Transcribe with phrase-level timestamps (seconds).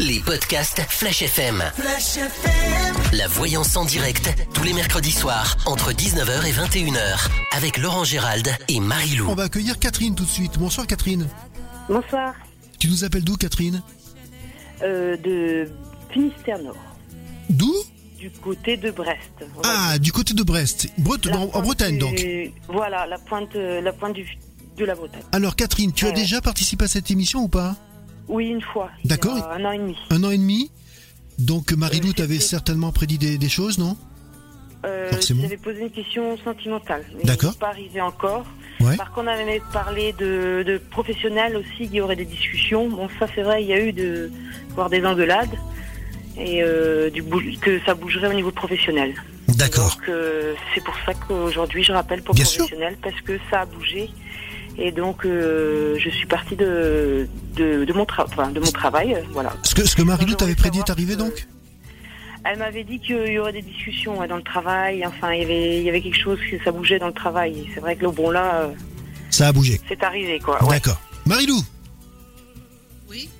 [0.00, 1.62] les podcasts Flash FM.
[1.76, 2.94] Flash FM.
[3.12, 8.48] La voyance en direct, tous les mercredis soirs, entre 19h et 21h, avec Laurent Gérald
[8.68, 9.28] et Marie-Lou.
[9.30, 10.58] On va accueillir Catherine tout de suite.
[10.58, 11.28] Bonsoir Catherine.
[11.88, 12.34] Bonsoir.
[12.78, 13.82] Tu nous appelles d'où Catherine
[14.82, 15.70] Euh, de
[16.12, 16.76] Finistère Nord,
[17.50, 17.72] D'où
[18.18, 19.20] du côté de Brest.
[19.64, 20.88] Ah, du côté de Brest.
[20.98, 22.18] Bret- La en, Bretagne du- donc.
[22.68, 24.26] Voilà, la pointe, euh, la pointe du,
[24.78, 25.20] de la Bretagne.
[25.32, 27.76] Alors Catherine, tu as déjà participé à cette émission ou pas
[28.28, 28.90] Oui, une fois.
[29.04, 29.36] D'accord.
[29.52, 29.96] Un an et demi.
[30.10, 30.70] Un an et demi
[31.38, 33.96] Donc Marie-Lou Euh, t'avait certainement prédit des, des choses, non?
[34.86, 35.10] Euh.
[35.20, 37.04] J'avais posé une question sentimentale.
[37.24, 37.54] D'accord.
[37.56, 38.44] pas arrivé encore.
[38.80, 38.96] Ouais.
[38.96, 42.88] Par contre, on avait parlé de, de professionnels aussi, il y aurait des discussions.
[42.88, 44.30] Bon, ça c'est vrai, il y a eu de
[44.70, 45.56] voire des engueulades
[46.36, 47.22] et euh, du
[47.60, 49.14] que ça bougerait au niveau professionnel.
[49.48, 49.96] D'accord.
[49.96, 52.64] Donc euh, c'est pour ça qu'aujourd'hui je rappelle pour Bien sûr.
[52.64, 54.10] professionnel parce que ça a bougé
[54.78, 59.14] et donc euh, je suis partie de de, de mon tra- enfin, de mon travail,
[59.14, 59.52] euh, voilà.
[59.62, 61.46] Ce que, ce que Marie-Lou t'avait prédit est arrivé donc?
[62.46, 65.44] Elle m'avait dit qu'il y aurait des discussions ouais, dans le travail, enfin il y
[65.44, 67.66] avait il y avait quelque chose que ça bougeait dans le travail.
[67.72, 68.68] C'est vrai que là, bon là euh,
[69.30, 69.80] Ça a bougé.
[69.88, 70.62] c'est arrivé quoi.
[70.64, 70.74] Ouais.
[70.76, 71.00] D'accord.
[71.26, 71.56] Marie-Lou?
[73.08, 73.30] Oui,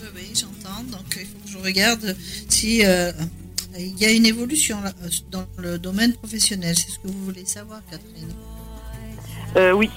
[0.00, 0.82] oui, oui, j'entends.
[0.90, 2.16] Donc il faut que je regarde
[2.48, 3.12] si euh,
[3.78, 4.92] il y a une évolution là,
[5.30, 6.74] dans le domaine professionnel.
[6.76, 8.34] C'est ce que vous voulez savoir, Catherine?
[9.56, 9.88] Euh, oui.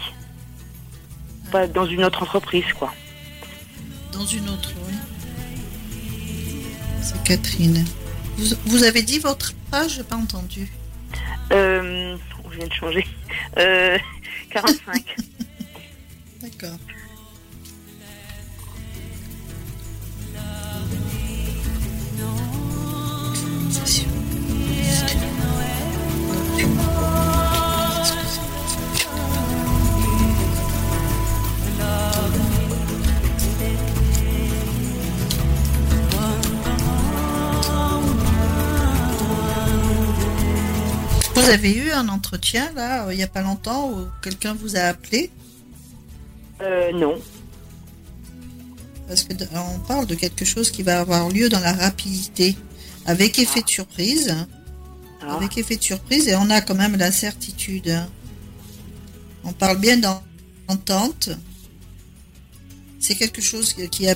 [1.53, 2.91] Pas dans une autre entreprise quoi.
[4.11, 4.93] Dans une autre, oui.
[6.99, 7.85] C'est Catherine.
[8.37, 10.71] Vous, vous avez dit votre âge, j'ai pas entendu.
[11.51, 13.05] Euh, on vient de changer.
[13.59, 13.99] Euh,
[14.49, 15.15] 45.
[16.41, 16.77] D'accord.
[23.69, 24.07] C'est sûr.
[41.35, 44.81] Vous avez eu un entretien là, il n'y a pas longtemps, où quelqu'un vous a
[44.81, 45.31] appelé
[46.61, 47.19] Euh, non.
[49.07, 52.55] Parce que de- on parle de quelque chose qui va avoir lieu dans la rapidité,
[53.05, 54.33] avec effet de surprise,
[55.21, 55.35] Ah.
[55.35, 57.89] avec effet de surprise, et on a quand même la certitude.
[57.89, 58.07] hein.
[59.43, 61.29] On parle bien d'entente.
[62.99, 64.15] C'est quelque chose qui a,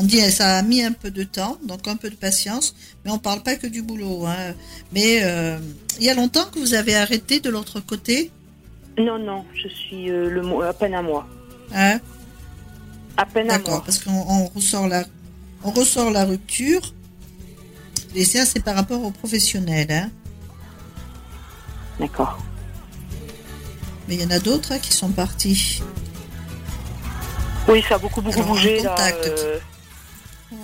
[0.00, 2.74] on dit ça a mis un peu de temps, donc un peu de patience,
[3.04, 4.24] mais on parle pas que du boulot.
[4.26, 4.54] hein.
[4.92, 5.58] Mais euh,
[5.98, 8.30] il y a longtemps que vous avez arrêté de l'autre côté,
[8.98, 11.26] Non, non, je suis euh, le à peine un mois.
[11.74, 12.00] hein?
[13.18, 13.84] À peine un D'accord, mois.
[13.84, 15.04] parce qu'on on ressort la,
[15.64, 16.94] on ressort la rupture.
[18.14, 19.92] Et ça, c'est par rapport aux professionnels.
[19.92, 20.10] Hein.
[22.00, 22.38] D'accord.
[24.08, 25.82] Mais il y en a d'autres hein, qui sont partis.
[27.68, 28.82] Oui, ça a beaucoup, beaucoup Alors, bougé.
[28.82, 29.58] Là, euh,
[30.52, 30.58] Ouais.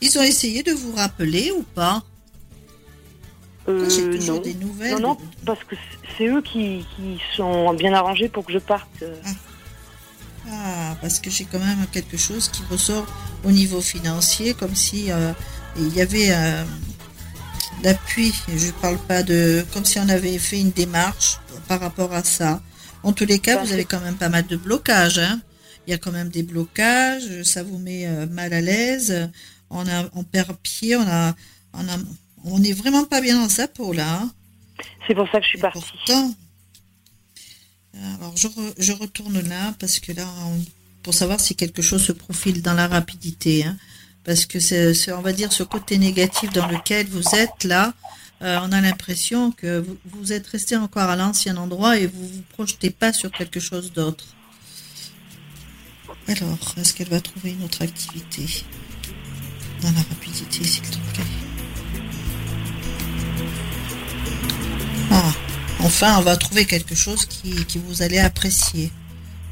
[0.00, 2.02] Ils ont essayé de vous rappeler ou pas?
[3.66, 4.42] J'ai euh, toujours non.
[4.42, 4.92] des nouvelles.
[4.94, 5.74] non, non, parce que
[6.16, 8.88] c'est eux qui, qui sont bien arrangés pour que je parte.
[9.02, 9.14] euh.
[10.50, 13.06] Ah, parce que j'ai quand même quelque chose qui ressort
[13.44, 15.32] au niveau financier, comme si euh,
[15.76, 16.64] il y avait euh,
[17.82, 18.32] l'appui.
[18.48, 22.62] Je parle pas de, comme si on avait fait une démarche par rapport à ça.
[23.02, 25.18] En tous les cas, Ben, vous avez quand même pas mal de blocages.
[25.18, 25.40] Hein.
[25.88, 27.42] Il y a quand même des blocages.
[27.44, 29.30] Ça vous met euh, mal à l'aise.
[29.70, 30.94] On a, on perd pied.
[30.96, 31.34] On a,
[31.72, 31.96] on a,
[32.44, 34.20] on est vraiment pas bien dans sa peau là.
[34.20, 34.30] hein.
[35.06, 35.80] C'est pour ça que je suis Et partie.
[35.80, 36.34] pourtant,
[38.20, 40.64] alors je, re- je retourne là parce que là, on-
[41.02, 43.76] pour savoir si quelque chose se profile dans la rapidité, hein,
[44.24, 47.94] parce que c'est, c'est, on va dire, ce côté négatif dans lequel vous êtes là,
[48.42, 52.28] euh, on a l'impression que vous, vous êtes resté encore à l'ancien endroit et vous
[52.28, 54.26] vous projetez pas sur quelque chose d'autre.
[56.28, 58.44] Alors, est-ce qu'elle va trouver une autre activité
[59.80, 61.24] dans la rapidité, s'il te plaît
[65.10, 65.32] Ah,
[65.80, 68.92] enfin, on va trouver quelque chose qui, qui vous allez apprécier.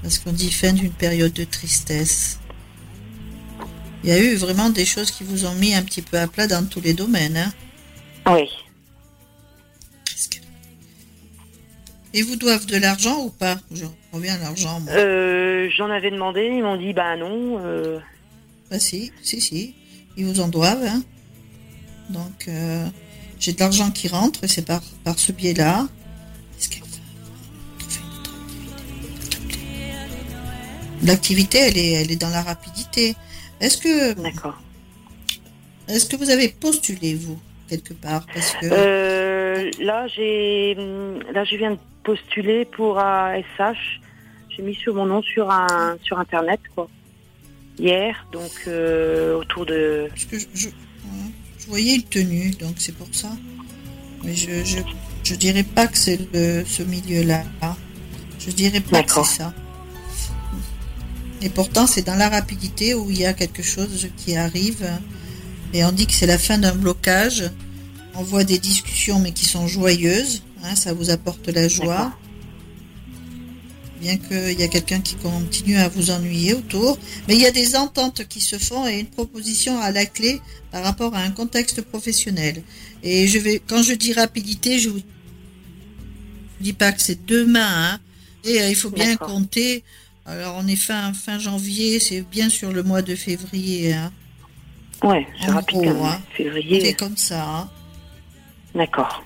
[0.02, 2.40] Parce qu'on dit fin d'une période de tristesse.
[4.04, 6.28] Il y a eu vraiment des choses qui vous ont mis un petit peu à
[6.28, 7.38] plat dans tous les domaines.
[7.38, 7.52] Hein.
[8.26, 8.48] Oui.
[12.12, 13.56] Et vous doivent de l'argent ou pas
[14.20, 14.92] l'argent, moi.
[14.92, 17.58] Euh, J'en avais demandé, ils m'ont dit bah non.
[17.64, 17.98] euh,
[18.70, 19.74] Bah si, si, si.
[20.16, 20.84] Ils vous en doivent.
[20.84, 21.02] Hein.
[22.10, 22.86] Donc, euh,
[23.38, 25.86] j'ai de l'argent qui rentre et c'est par, par ce biais-là.
[31.02, 33.14] L'activité, elle est, elle est dans la rapidité.
[33.60, 34.60] Est-ce que, D'accord.
[35.88, 37.38] est-ce que vous avez postulé, vous,
[37.68, 38.24] quelque part?
[38.32, 40.74] Parce que, Euh, là, j'ai,
[41.32, 44.00] là, je viens de postuler pour ASH.
[44.56, 46.88] J'ai mis sur mon nom sur un, sur internet, quoi.
[47.78, 50.06] hier, donc euh, autour de.
[50.08, 50.68] Parce que je, je,
[51.58, 53.30] je voyais une tenue, donc c'est pour ça.
[54.24, 54.78] Mais je, je,
[55.24, 57.44] je dirais pas que c'est ce milieu-là.
[58.38, 59.52] Je dirais pas que c'est ça.
[61.42, 64.88] Et pourtant, c'est dans la rapidité où il y a quelque chose qui arrive.
[65.74, 67.50] Et on dit que c'est la fin d'un blocage.
[68.14, 70.42] On voit des discussions, mais qui sont joyeuses.
[70.64, 72.12] hein, ça vous apporte la joie.
[74.00, 76.98] Bien qu'il y a quelqu'un qui continue à vous ennuyer autour.
[77.26, 80.40] Mais il y a des ententes qui se font et une proposition à la clé
[80.70, 82.62] par rapport à un contexte professionnel.
[83.02, 85.00] Et je vais, quand je dis rapidité, je vous
[86.60, 87.92] dis pas que c'est demain.
[87.94, 88.00] hein.
[88.44, 89.82] Et euh, il faut bien compter.
[90.26, 93.92] Alors on est fin, fin janvier, c'est bien sur le mois de février.
[93.94, 94.12] hein.
[95.02, 96.20] Ouais, c'est rapide gros, hein.
[96.36, 96.94] C'est Février.
[96.94, 97.44] comme ça.
[97.48, 97.70] hein.
[98.74, 99.24] D'accord.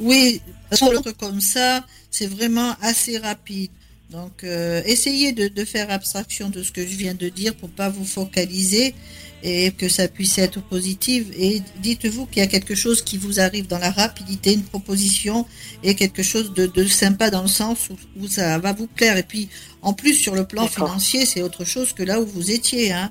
[0.00, 0.40] Oui,
[0.70, 3.70] parce que l'autre comme ça, c'est vraiment assez rapide.
[4.12, 7.70] Donc, euh, essayez de, de faire abstraction de ce que je viens de dire pour
[7.70, 8.94] pas vous focaliser
[9.42, 11.26] et que ça puisse être positif.
[11.36, 15.46] Et dites-vous qu'il y a quelque chose qui vous arrive dans la rapidité, une proposition
[15.82, 19.16] et quelque chose de, de sympa dans le sens où, où ça va vous plaire.
[19.16, 19.48] Et puis,
[19.80, 22.92] en plus, sur le plan financier, c'est autre chose que là où vous étiez.
[22.92, 23.10] Hein.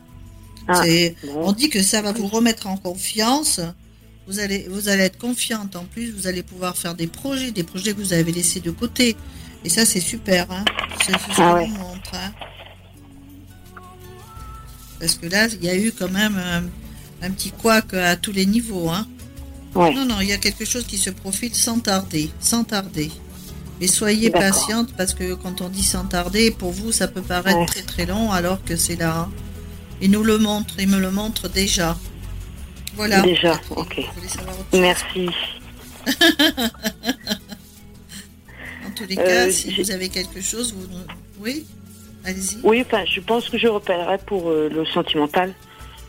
[0.67, 0.83] Ah,
[1.23, 1.47] bon.
[1.47, 3.59] on dit que ça va vous remettre en confiance.
[4.27, 6.11] Vous allez, vous allez être confiante en plus.
[6.11, 9.17] Vous allez pouvoir faire des projets, des projets que vous avez laissés de côté.
[9.63, 10.49] Et ça, c'est super.
[10.51, 10.65] Hein.
[11.05, 11.67] C'est ce Ah qu'on ouais.
[11.67, 12.11] montre.
[12.13, 12.31] hein.
[14.99, 18.31] Parce que là, il y a eu quand même un, un petit couac à tous
[18.31, 18.89] les niveaux.
[18.89, 19.07] Hein.
[19.75, 19.93] Ouais.
[19.93, 22.29] Non, non, il y a quelque chose qui se profile sans tarder.
[22.39, 23.09] Sans tarder.
[23.79, 27.57] Et soyez patiente parce que quand on dit sans tarder, pour vous, ça peut paraître
[27.57, 27.65] Ouais.
[27.65, 29.21] très très long alors que c'est là.
[29.21, 29.29] hein.
[30.01, 31.97] Il nous le montre, il me le montre déjà.
[32.95, 33.21] Voilà.
[33.21, 34.01] Déjà, ok.
[34.73, 35.29] Merci.
[38.91, 40.85] En tous les Euh, cas, si vous avez quelque chose, vous.
[41.39, 41.65] Oui
[42.23, 42.57] Allez-y.
[42.63, 45.53] Oui, enfin, je pense que je repérerai pour euh, le sentimental.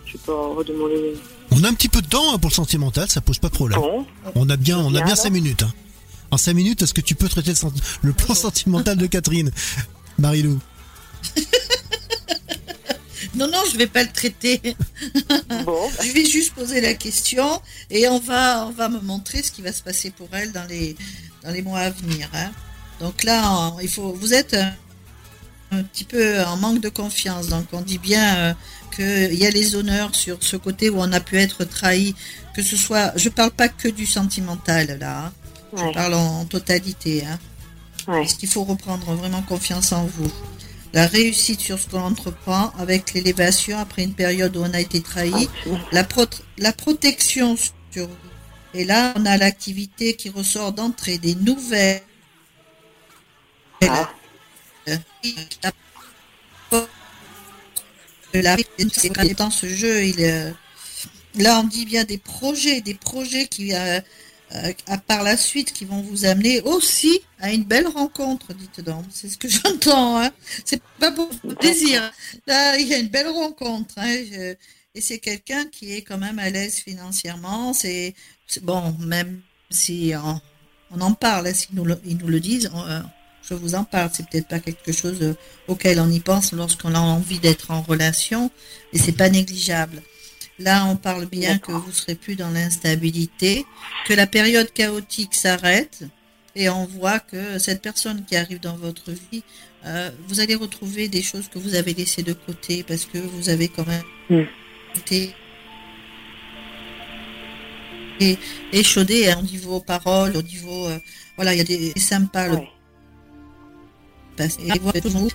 [0.05, 1.15] Je peux en redemander.
[1.53, 3.55] On a un petit peu de temps hein, pour le sentimental, ça pose pas de
[3.55, 3.79] problème.
[3.79, 5.17] Bon, On a bien, on a Bien, bien alors.
[5.17, 5.63] 5 minutes.
[5.63, 5.73] hein.
[6.31, 9.51] En 5 minutes, est-ce que tu peux traiter le, senti- le plan sentimental de Catherine
[10.19, 10.59] Marilou
[13.35, 14.61] Non, non, je vais pas le traiter.
[15.65, 19.51] bon, Je vais juste poser la question et on va, on va me montrer ce
[19.51, 20.95] qui va se passer pour elle dans les,
[21.43, 22.29] dans les mois à venir.
[22.35, 22.51] hein.
[23.01, 24.57] Donc là, il faut, vous êtes
[25.71, 27.49] un, petit peu en manque de confiance.
[27.49, 28.55] Donc on dit bien euh,
[28.95, 32.15] qu'il y a les honneurs sur ce côté où on a pu être trahi,
[32.55, 35.33] que ce soit, je parle pas que du sentimental là, hein.
[35.77, 37.25] je parle en, en totalité.
[37.27, 37.39] Hein.
[38.09, 38.21] ouais.
[38.21, 40.31] Parce qu'il faut reprendre vraiment confiance en vous.
[40.93, 45.01] La réussite sur ce qu'on entreprend avec l'élévation après une période où on a été
[45.01, 45.49] trahi,
[45.91, 46.27] la, pro-
[46.59, 47.57] la protection
[47.91, 48.09] sur
[48.75, 52.03] et là on a l'activité qui ressort d'entrée des nouvelles
[53.89, 54.09] Ah,
[59.37, 60.53] dans ce jeu il est-
[61.37, 64.01] là on dit bien des projets des projets qui euh,
[64.55, 68.81] euh, à par la suite qui vont vous amener aussi à une belle rencontre dites
[68.81, 70.31] donc c'est ce que j'entends hein.
[70.65, 72.13] c'est pas pour plaisir
[72.47, 74.15] là il y a une belle rencontre hein.
[74.95, 78.15] Et c'est quelqu'un qui est quand même à l'aise financièrement c'est
[78.63, 79.41] bon même
[79.71, 80.13] si
[80.91, 83.01] on, en parle hein, s'ils nous ils nous le disent euh,
[83.49, 85.35] je vous en parle c'est peut-être pas quelque chose euh,
[85.69, 88.51] auquel on y pense lorsqu'on a envie d'être en relation
[88.93, 90.03] et c'est pas négligeable
[90.59, 93.65] Là, on parle bien que vous serez plus dans l'instabilité,
[94.07, 96.05] que la période chaotique s'arrête,
[96.55, 99.43] et on voit que cette personne qui arrive dans votre vie,
[99.87, 103.49] euh, vous allez retrouver des choses que vous avez laissées de côté parce que vous
[103.49, 104.45] avez quand même Mm.
[104.97, 105.35] été
[108.73, 110.99] échaudé hein, au niveau paroles, au niveau euh,
[111.37, 112.69] voilà, il y a des c'est sympa le ouais.
[114.37, 114.59] Passé.
[114.67, 115.29] Et voilà, toujours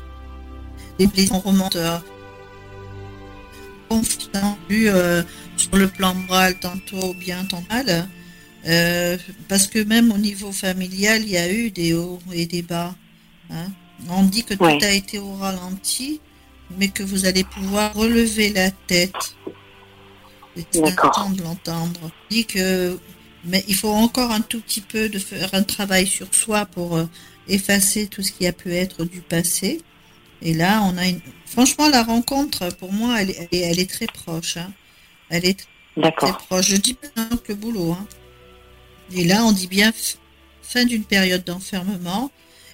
[1.00, 1.98] les plaisirs on remonte euh,
[5.58, 8.08] sur le plan moral tantôt bien, tantôt mal.
[8.66, 12.62] Euh, parce que même au niveau familial, il y a eu des hauts et des
[12.62, 12.96] bas.
[13.50, 13.68] hein.
[14.10, 16.20] On dit que tout a été au ralenti,
[16.78, 19.36] mais que vous allez pouvoir relever la tête.
[20.72, 22.12] C'est important de l'entendre.
[22.30, 23.00] Dit que,
[23.46, 26.98] mais il faut encore un tout petit peu de faire un travail sur soi pour
[26.98, 27.06] euh,
[27.50, 29.82] effacer tout ce qui a pu être du passé.
[30.42, 31.20] Et là, on a une.
[31.46, 34.58] Franchement, la rencontre, pour moi, elle, est- elle est, très proche.
[34.58, 34.72] hein.
[35.30, 35.66] Elle est
[36.12, 36.68] très proche.
[36.70, 37.94] Je dis pas que le boulot.
[37.94, 38.08] hein.
[39.16, 39.92] Et là, on dit bien
[40.62, 42.32] fin d'une période d'enfermement.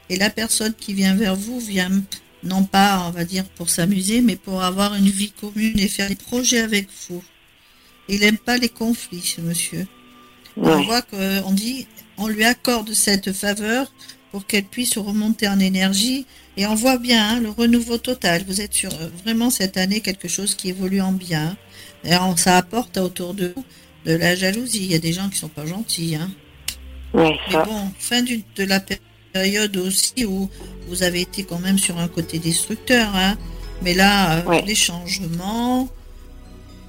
[0.10, 1.90] Et la personne qui vient vers vous vient
[2.44, 6.10] non pas, on va dire, pour s'amuser, mais pour avoir une vie commune et faire
[6.10, 7.24] des projets avec vous.
[8.10, 9.88] Il n'aime pas les conflits, ce monsieur.
[10.58, 11.88] On voit qu'on dit,
[12.18, 13.94] on lui accorde cette faveur
[14.34, 16.26] pour qu'elle puisse remonter en énergie
[16.58, 18.44] Et on voit bien hein, le renouveau total.
[18.48, 21.56] Vous êtes sur euh, vraiment cette année quelque chose qui évolue en bien.
[22.04, 23.64] Et ça apporte autour de vous
[24.08, 24.86] de la jalousie.
[24.86, 26.16] Il y a des gens qui sont pas gentils.
[26.16, 26.32] Hein.
[27.14, 28.82] Oui, Mais bon, fin du- de la
[29.34, 30.50] période aussi où
[30.88, 33.16] vous avez été quand même sur un côté destructeur.
[33.16, 33.38] Hein.
[33.84, 35.88] Mais là, euh, les changements,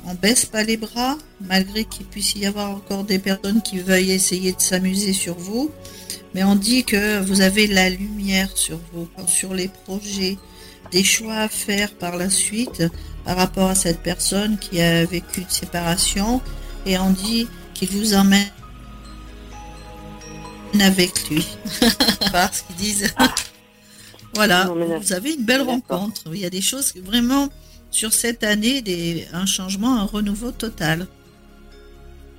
[0.07, 4.13] on baisse pas les bras, malgré qu'il puisse y avoir encore des personnes qui veuillent
[4.13, 5.71] essayer de s'amuser sur vous.
[6.35, 10.37] Mais on dit que vous avez la lumière sur vous, sur les projets,
[10.91, 12.83] des choix à faire par la suite
[13.25, 16.41] par rapport à cette personne qui a vécu une séparation.
[16.87, 18.47] Et on dit qu'il vous emmène
[20.81, 21.47] avec lui.
[22.33, 23.15] Parce qu'ils disent.
[24.35, 26.23] voilà, Non, mais là- vous avez une belle rencontre.
[26.33, 27.49] Il y a des choses vraiment
[27.91, 31.07] sur cette année, des, un changement, un renouveau total.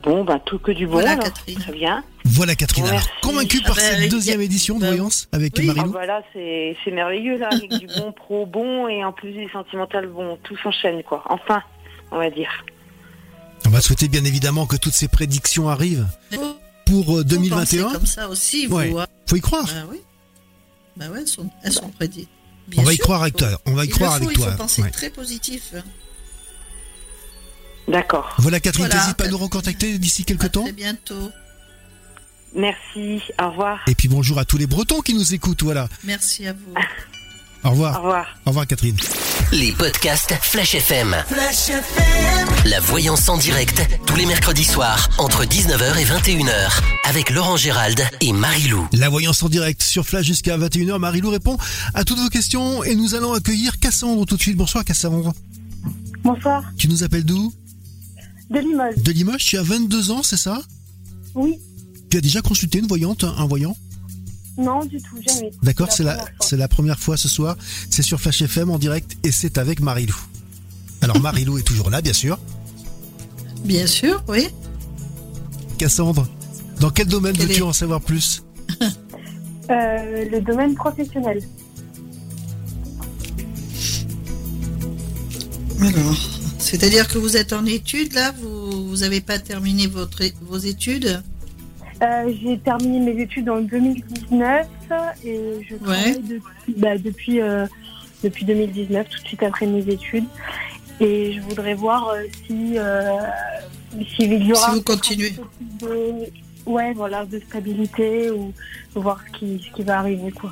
[0.05, 0.93] Bon, bah, tout que du bon.
[0.93, 1.23] Voilà, alors.
[1.25, 1.59] Catherine.
[1.59, 2.03] Très bien.
[2.25, 2.85] Voilà Catherine.
[2.85, 5.67] Alors, convaincue Ah par bah, cette il deuxième édition de bah, Voyance avec oui.
[5.69, 9.11] Ah, Marilou bah là, c'est c'est merveilleux, là, avec du bon pro bon et en
[9.11, 10.37] plus du sentimental bon.
[10.43, 11.23] Tout s'enchaîne, quoi.
[11.29, 11.61] Enfin,
[12.11, 12.49] on va dire.
[13.65, 17.83] On va souhaiter bien évidemment que toutes ces prédictions arrivent Faut- pour euh, faut 2021.
[17.83, 18.77] penser comme ça aussi, vous.
[18.77, 18.93] Ouais.
[18.95, 19.07] hein.
[19.27, 19.65] Faut y croire.
[19.65, 20.01] Bah oui.
[20.97, 22.29] Bah ouais, elles sont, elles sont prédites.
[22.77, 23.59] On va y croire avec faut- toi.
[23.65, 24.51] On va y Il croire faut, avec il toi.
[24.51, 24.91] faut penser Ouais.
[24.91, 25.73] très positif.
[27.87, 28.33] D'accord.
[28.39, 29.01] Voilà Catherine, Voilà.
[29.01, 30.63] n'hésite pas à nous recontacter d'ici À quelques temps.
[30.63, 31.31] très bientôt.
[32.55, 33.21] Merci.
[33.41, 33.79] Au revoir.
[33.87, 35.63] Et puis bonjour à tous les Bretons qui nous écoutent.
[35.63, 35.87] Voilà.
[36.03, 36.59] Merci à vous.
[37.63, 37.97] Au Au revoir.
[37.97, 38.25] revoir.
[38.45, 38.95] Au revoir Catherine.
[39.51, 41.15] Les podcasts Flash FM.
[42.65, 48.01] La voyance en direct, tous les mercredis soirs, entre 19h et 21h, avec Laurent Gérald
[48.21, 48.87] et Marie-Lou.
[48.93, 50.97] La voyance en direct sur Flash jusqu'à 21h.
[50.97, 51.57] Marilou répond
[51.93, 54.57] à toutes vos questions et nous allons accueillir Cassandre tout de suite.
[54.57, 55.33] Bonsoir Cassandre.
[56.23, 57.53] Bonsoir, Tu nous appelles d'où?
[58.49, 58.95] De Limoges.
[58.97, 59.45] De Limoges.
[59.45, 60.61] Tu as 22 ans, c'est ça?
[61.33, 61.59] Oui,
[62.09, 63.75] Tu as déjà consulté une voyante, un voyant?
[64.57, 65.51] Non, du tout, jamais.
[65.63, 66.45] D'accord, c'est la, première fois.
[66.47, 67.57] c'est la première fois ce soir.
[67.89, 70.15] C'est sur Flash FM en direct et c'est avec Marilou.
[71.01, 72.39] Alors Marilou est toujours là, bien sûr.
[73.65, 74.47] Bien sûr, oui.
[75.77, 76.25] Cassandre,
[76.79, 78.43] dans quel domaine veux-tu est- en savoir plus?
[79.71, 81.41] Euh, le domaine professionnel.
[85.81, 86.15] Alors,
[86.65, 91.21] c'est-à-dire que vous êtes en études là, vous vous avez pas terminé votre vos études?
[92.01, 94.67] Euh, j'ai terminé mes études en 2019
[95.23, 97.67] et je travaille depuis, bah, depuis, euh,
[98.23, 100.25] depuis 2019, tout de suite après mes études.
[100.99, 103.19] Et je voudrais voir euh, si, euh,
[104.15, 105.35] s'il y aura Si vous continuez.
[105.81, 106.25] de,
[106.65, 108.53] ouais, voilà, de stabilité ou
[108.95, 110.31] voir ce qui, ce qui va arriver.
[110.31, 110.51] Quoi.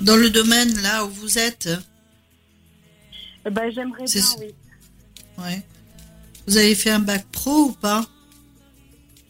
[0.00, 1.68] Dans le domaine là où vous êtes,
[3.50, 4.54] bah, J'aimerais bien, oui.
[5.38, 5.62] Ouais.
[6.46, 8.04] Vous avez fait un bac pro ou pas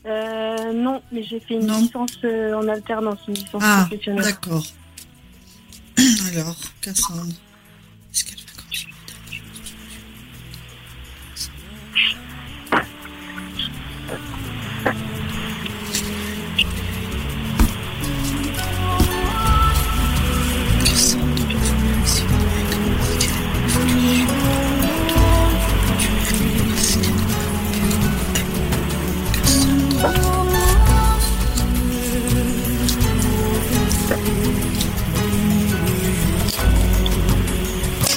[0.06, 1.80] Euh, non, mais j'ai fait une Non.
[1.80, 4.24] licence euh, en alternance, une licence Ah, professionnelle.
[4.24, 4.64] d'accord.
[6.32, 7.32] Alors, Cassandre,
[8.12, 8.47] est-ce qu'elle va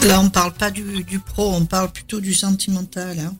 [0.07, 3.17] Là, on parle pas du, du pro, on parle plutôt du sentimental.
[3.19, 3.35] hein.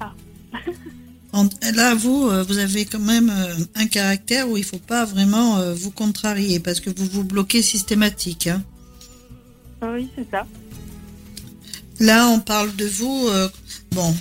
[0.00, 0.12] Ah.
[1.74, 5.58] Là, vous, euh, vous avez quand même euh, un caractère où il faut pas vraiment
[5.58, 8.46] euh, vous contrarier parce que vous vous bloquez systématique.
[8.46, 8.62] hein.
[9.80, 10.46] Ah Oui, c'est ça.
[12.00, 13.26] Là, on parle de vous.
[13.28, 13.48] euh,
[13.90, 14.14] bon,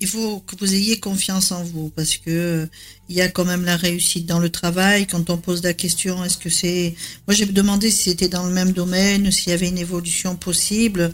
[0.00, 2.68] il faut que vous ayez confiance en vous parce que
[3.10, 5.04] il y a quand même la réussite dans le travail.
[5.08, 6.94] Quand on pose la question, est-ce que c'est.
[7.26, 11.10] Moi, j'ai demandé si c'était dans le même domaine, s'il y avait une évolution possible.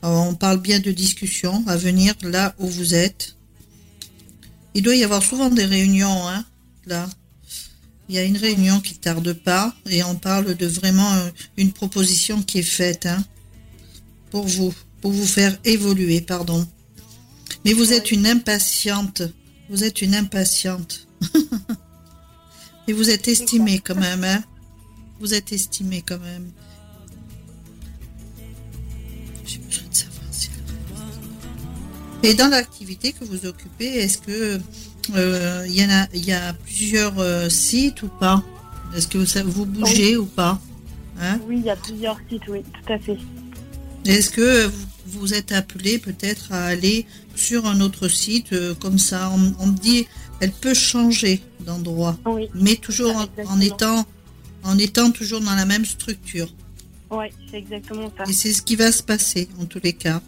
[0.00, 3.34] Alors, on parle bien de discussion à venir là où vous êtes.
[4.74, 6.44] Il doit y avoir souvent des réunions, hein,
[6.86, 7.10] là.
[8.08, 11.72] Il y a une réunion qui tarde pas et on parle de vraiment euh, une
[11.72, 13.24] proposition qui est faite, hein,
[14.30, 16.64] pour vous, pour vous faire évoluer, pardon.
[17.64, 19.22] Mais vous êtes une impatiente.
[19.68, 21.09] Vous êtes une impatiente.
[22.88, 24.42] et vous êtes estimée quand même, hein.
[25.20, 26.50] Vous êtes estimée quand même.
[29.44, 30.48] J'ai besoin de savoir si
[32.22, 34.60] elle- Et dans l'activité que vous occupez, est-ce que
[35.14, 38.42] euh, il y en a, y a plusieurs euh, sites ou pas?
[38.96, 40.60] Est-ce que vous, vous bougez ou pas?
[41.20, 41.38] Hein?
[41.46, 43.18] Oui, il y a plusieurs sites, oui, tout à fait.
[44.06, 44.86] Est-ce que vous,
[45.20, 49.30] vous êtes appelé peut-être à aller sur un autre site euh, comme ça?
[49.34, 50.06] On, on dit
[50.40, 54.06] elle peut changer d'endroit, Oui, mais toujours en, en étant
[54.62, 56.52] en étant toujours dans la même structure.
[57.10, 58.24] Oui, c'est exactement ça.
[58.28, 60.20] Et c'est ce qui va se passer, en tous les cas.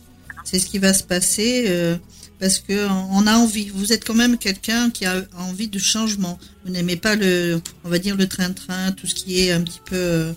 [0.45, 1.97] C'est ce qui va se passer euh,
[2.40, 3.69] parce que on a envie.
[3.69, 6.38] Vous êtes quand même quelqu'un qui a envie de changement.
[6.64, 9.81] Vous n'aimez pas le, on va dire le train-train, tout ce qui est un petit
[9.85, 9.97] peu.
[9.97, 10.33] Euh,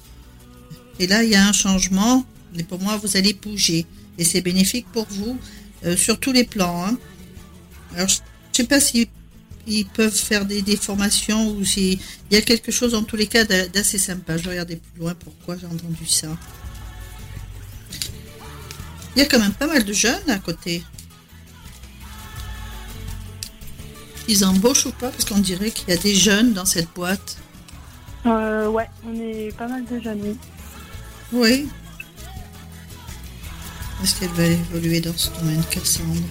[0.99, 2.25] et là, il y a un changement.
[2.55, 3.85] Mais pour moi, vous allez bouger
[4.17, 5.37] et c'est bénéfique pour vous
[5.85, 6.85] euh, sur tous les plans.
[6.85, 6.97] Hein.
[7.95, 8.17] Alors, je
[8.51, 9.09] sais pas si
[9.67, 11.99] ils peuvent faire des, des formations ou s'il
[12.31, 14.37] y a quelque chose en tous les cas d'assez sympa.
[14.37, 16.27] Je vais regarder plus loin pourquoi j'ai entendu ça.
[19.15, 20.83] Il y a quand même pas mal de jeunes à côté.
[24.27, 25.09] Ils embauchent ou pas?
[25.09, 27.37] Parce qu'on dirait qu'il y a des jeunes dans cette boîte.
[28.25, 30.37] Euh, ouais, on est pas mal de jeunes, oui.
[31.31, 31.69] Oui.
[34.03, 36.21] Est-ce qu'elle va évoluer dans ce domaine, Cassandre?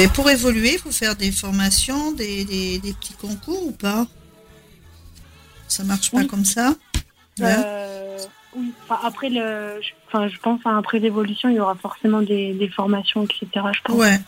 [0.00, 4.06] Et pour évoluer, il faut faire des formations, des, petits concours ou pas?
[5.68, 6.74] Ça marche pas comme ça?
[7.40, 8.18] Euh,
[8.56, 13.46] Oui, après, le, enfin, je pense après l'évolution, il y aura forcément des, formations, etc.
[13.74, 13.96] Je pense.
[13.96, 14.18] Ouais,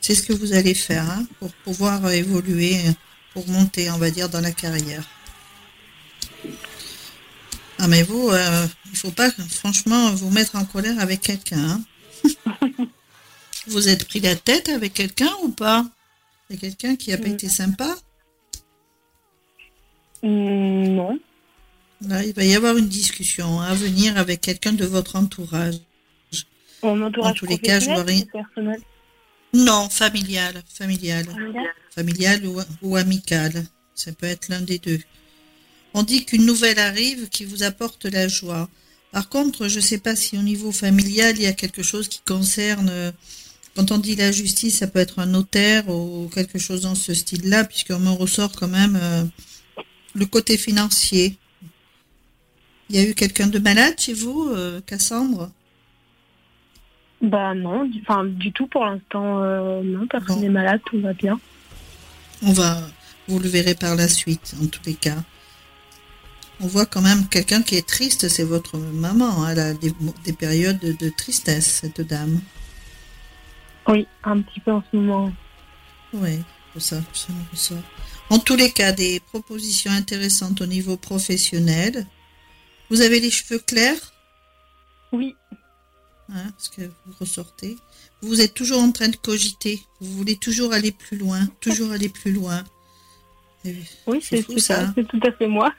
[0.00, 2.78] c'est ce que vous allez faire hein, pour pouvoir évoluer,
[3.34, 5.04] pour monter, on va dire, dans la carrière.
[7.78, 11.82] Ah mais vous, euh, il faut pas franchement vous mettre en colère avec quelqu'un.
[12.24, 12.84] Hein.
[13.66, 15.86] Vous êtes pris la tête avec quelqu'un ou pas?
[16.50, 17.32] Il y a quelqu'un qui n'a pas mm.
[17.32, 17.96] été sympa?
[20.22, 21.18] Mm, Non.
[22.06, 25.76] Là, il va y avoir une discussion à venir avec quelqu'un de votre entourage.
[26.82, 28.24] Mon entourage en tous les cas, je vois rien.
[28.30, 28.80] Personnel?
[29.54, 31.26] Non, familial, familial,
[31.90, 32.42] familial,
[32.82, 33.64] ou, amical.
[33.94, 34.98] Ça peut être l'un des deux.
[35.94, 38.68] On dit qu'une nouvelle arrive qui vous apporte la joie.
[39.12, 42.08] Par contre, je ne sais pas si au niveau familial, il y a quelque chose
[42.08, 43.12] qui concerne
[43.74, 47.12] quand on dit la justice, ça peut être un notaire ou quelque chose dans ce
[47.12, 49.24] style-là, puisqu'on me ressort quand même euh,
[50.14, 51.36] le côté financier.
[52.88, 55.50] Il y a eu quelqu'un de malade chez vous, euh, Cassandre?
[57.20, 59.42] Bah non, du, enfin, du tout pour l'instant.
[59.42, 61.40] Euh, non, personne n'est malade, tout va bien.
[62.42, 62.80] On va,
[63.26, 65.24] vous le verrez par la suite, en tous les cas.
[66.60, 69.44] On voit quand même quelqu'un qui est triste, c'est votre maman.
[69.44, 72.40] Hein, elle a des, périodes de tristesse, cette dame.
[73.88, 75.32] Oui, un petit peu en ce moment.
[76.12, 76.40] Oui,
[76.72, 77.82] pour ça, ça me ressort.
[78.30, 82.06] En tous les cas, des propositions intéressantes au niveau professionnel.
[82.90, 84.12] Vous avez les cheveux clairs?
[85.12, 85.34] Oui.
[86.30, 87.76] Hein, parce que vous ressortez.
[88.22, 89.82] Vous êtes toujours en train de cogiter.
[90.00, 92.64] Vous voulez toujours aller plus loin, toujours aller plus loin.
[94.06, 94.92] oui, c'est ça.
[94.94, 95.72] C'est tout à fait moi.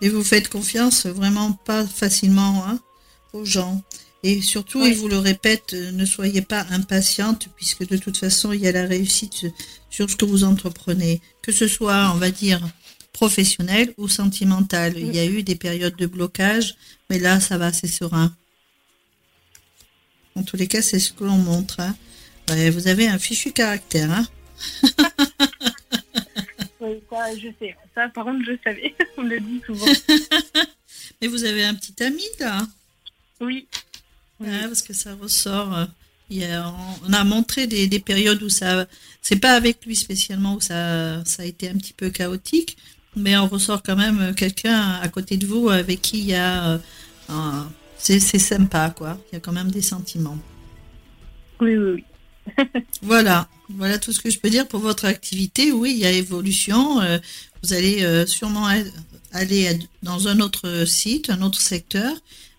[0.00, 2.78] Et vous faites confiance vraiment pas facilement hein,
[3.32, 3.82] aux gens.
[4.24, 8.52] Et surtout, il vous le répète, euh, ne soyez pas impatiente, puisque de toute façon,
[8.52, 9.46] il y a la réussite
[9.90, 11.20] sur ce que vous entreprenez.
[11.40, 12.60] Que ce soit, on va dire,
[13.12, 14.98] professionnel ou sentimental.
[14.98, 16.74] Il y a eu des périodes de blocage,
[17.10, 18.34] mais là, ça va, c'est serein.
[20.34, 21.78] En tous les cas, c'est ce que l'on montre.
[21.80, 21.94] Hein.
[22.70, 24.10] vous avez un fichu caractère.
[24.10, 24.26] Hein
[26.80, 27.76] oui, ça, je sais.
[27.94, 28.94] Ça, par contre, je savais.
[29.16, 29.86] On le dit souvent.
[31.20, 32.66] mais vous avez un petit ami, là?
[33.40, 33.68] Oui
[34.38, 35.74] parce que ça ressort.
[35.74, 36.60] Euh,
[37.06, 38.86] on a montré des, périodes où ça,
[39.22, 42.76] c'est pas avec lui spécialement où ça, ça a été un petit peu chaotique,
[43.16, 46.80] mais on ressort quand même quelqu'un à côté de vous avec qui il y a,
[47.30, 47.62] euh,
[47.96, 49.18] c'est, sympa quoi.
[49.30, 50.38] Il y a quand même des sentiments.
[51.60, 52.04] Oui, oui, oui.
[53.02, 55.72] voilà, voilà tout ce que je peux dire pour votre activité.
[55.72, 57.00] Oui, il y a évolution.
[57.00, 57.18] Euh,
[57.62, 58.68] vous allez sûrement
[59.32, 62.14] aller dans un autre site, un autre secteur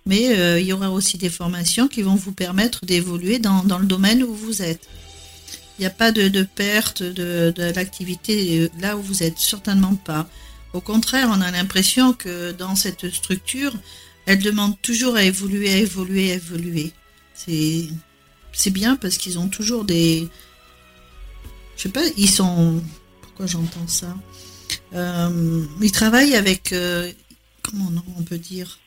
[0.10, 3.86] mais euh, il y aura aussi des formations qui vont vous permettre d'évoluer dans, le
[3.86, 4.90] domaine où vous êtes.
[5.78, 10.28] Il n'y a pas de, perte de, l'activité euh, là où vous êtes, certainement pas.
[10.74, 13.72] Au contraire, on a l'impression que dans cette structure,
[14.26, 16.92] elle demande toujours à évoluer, à évoluer, à évoluer.
[17.36, 17.90] C'est,
[18.52, 20.28] c'est bien parce qu'ils ont toujours des.
[21.78, 22.82] Je sais pas, ils sont.
[23.22, 24.18] Pourquoi j'entends ça?
[24.96, 26.74] Euh, Ils travaillent avec.
[27.62, 28.80] comment on peut dire?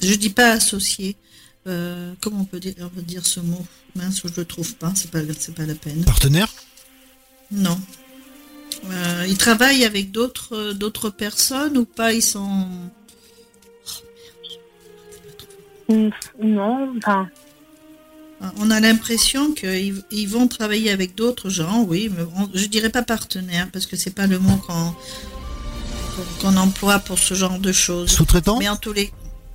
[0.00, 1.16] Je dis pas associé.
[1.66, 3.64] Euh, comment on peut dire, dire ce mot?
[3.96, 6.04] Mince, je le trouve pas, c'est pas, c'est pas la peine.
[6.04, 6.48] Partenaire?
[7.50, 7.78] Non.
[8.90, 12.12] Euh, ils travaillent avec d'autres, d'autres personnes ou pas?
[12.12, 12.68] Ils sont.
[15.88, 17.28] Non, enfin.
[18.40, 22.90] Ah, on a l'impression qu'ils ils vont travailler avec d'autres gens, oui, mais je dirais
[22.90, 24.94] pas partenaire parce que c'est pas le mot qu'on,
[26.40, 28.10] qu'on emploie pour ce genre de choses.
[28.10, 29.10] Sous-traitant Mais en tous les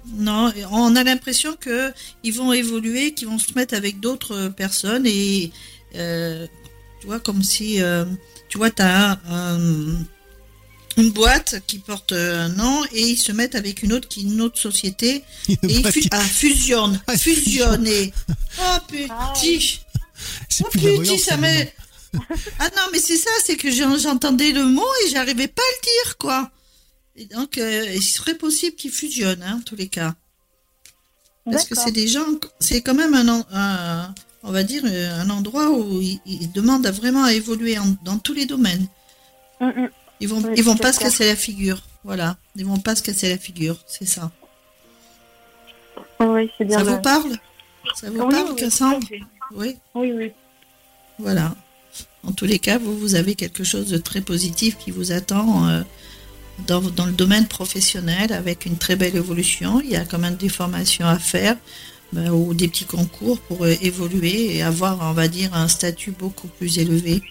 [0.07, 5.05] non, on a l'impression que ils vont évoluer, qu'ils vont se mettre avec d'autres personnes
[5.05, 5.51] et
[5.95, 6.47] euh,
[6.99, 7.79] Tu vois, comme si,
[8.49, 9.19] tu vois, tu as
[10.97, 14.23] une boîte qui porte un nom et ils se mettent avec une autre qui est
[14.23, 18.13] une autre société et ils ah, fusionnent, ah, fusionner.
[18.59, 19.79] Oh petit.
[20.49, 21.73] C'est oh, petit, ça met.
[22.59, 25.81] ah non, mais c'est ça, c'est que j'entendais le mot et j'arrivais pas à le
[25.83, 26.51] dire, quoi.
[27.15, 30.15] Et donc, euh, il serait possible qu'ils fusionnent, hein, en tous les cas.
[31.45, 32.25] Parce que c'est des gens,
[32.59, 37.33] c'est quand même un, on va dire, un endroit où ils, demandent à vraiment à
[37.33, 38.87] évoluer dans tous les domaines.
[39.59, 39.89] Mm, mm.
[40.19, 41.81] Ils vont, ils vont pas se casser la figure.
[42.03, 42.37] Voilà.
[42.55, 43.77] Ils vont pas se casser la figure.
[43.87, 44.31] C'est ça.
[46.19, 46.77] Oui, c'est bien.
[46.77, 47.37] Ça vous parle?
[47.95, 49.07] Ça vous parle, Cassandre?
[49.53, 49.75] Oui.
[49.95, 50.31] Oui, oui.
[51.17, 51.55] Voilà.
[52.23, 55.67] En tous les cas, vous, vous avez quelque chose de très positif qui vous attend
[55.67, 55.81] euh,
[56.67, 59.81] dans, dans, le domaine professionnel avec une très belle évolution.
[59.81, 61.55] Il y a quand même des formations à faire
[62.13, 66.11] ben, ou des petits concours pour euh, évoluer et avoir, on va dire, un statut
[66.11, 67.21] beaucoup plus élevé.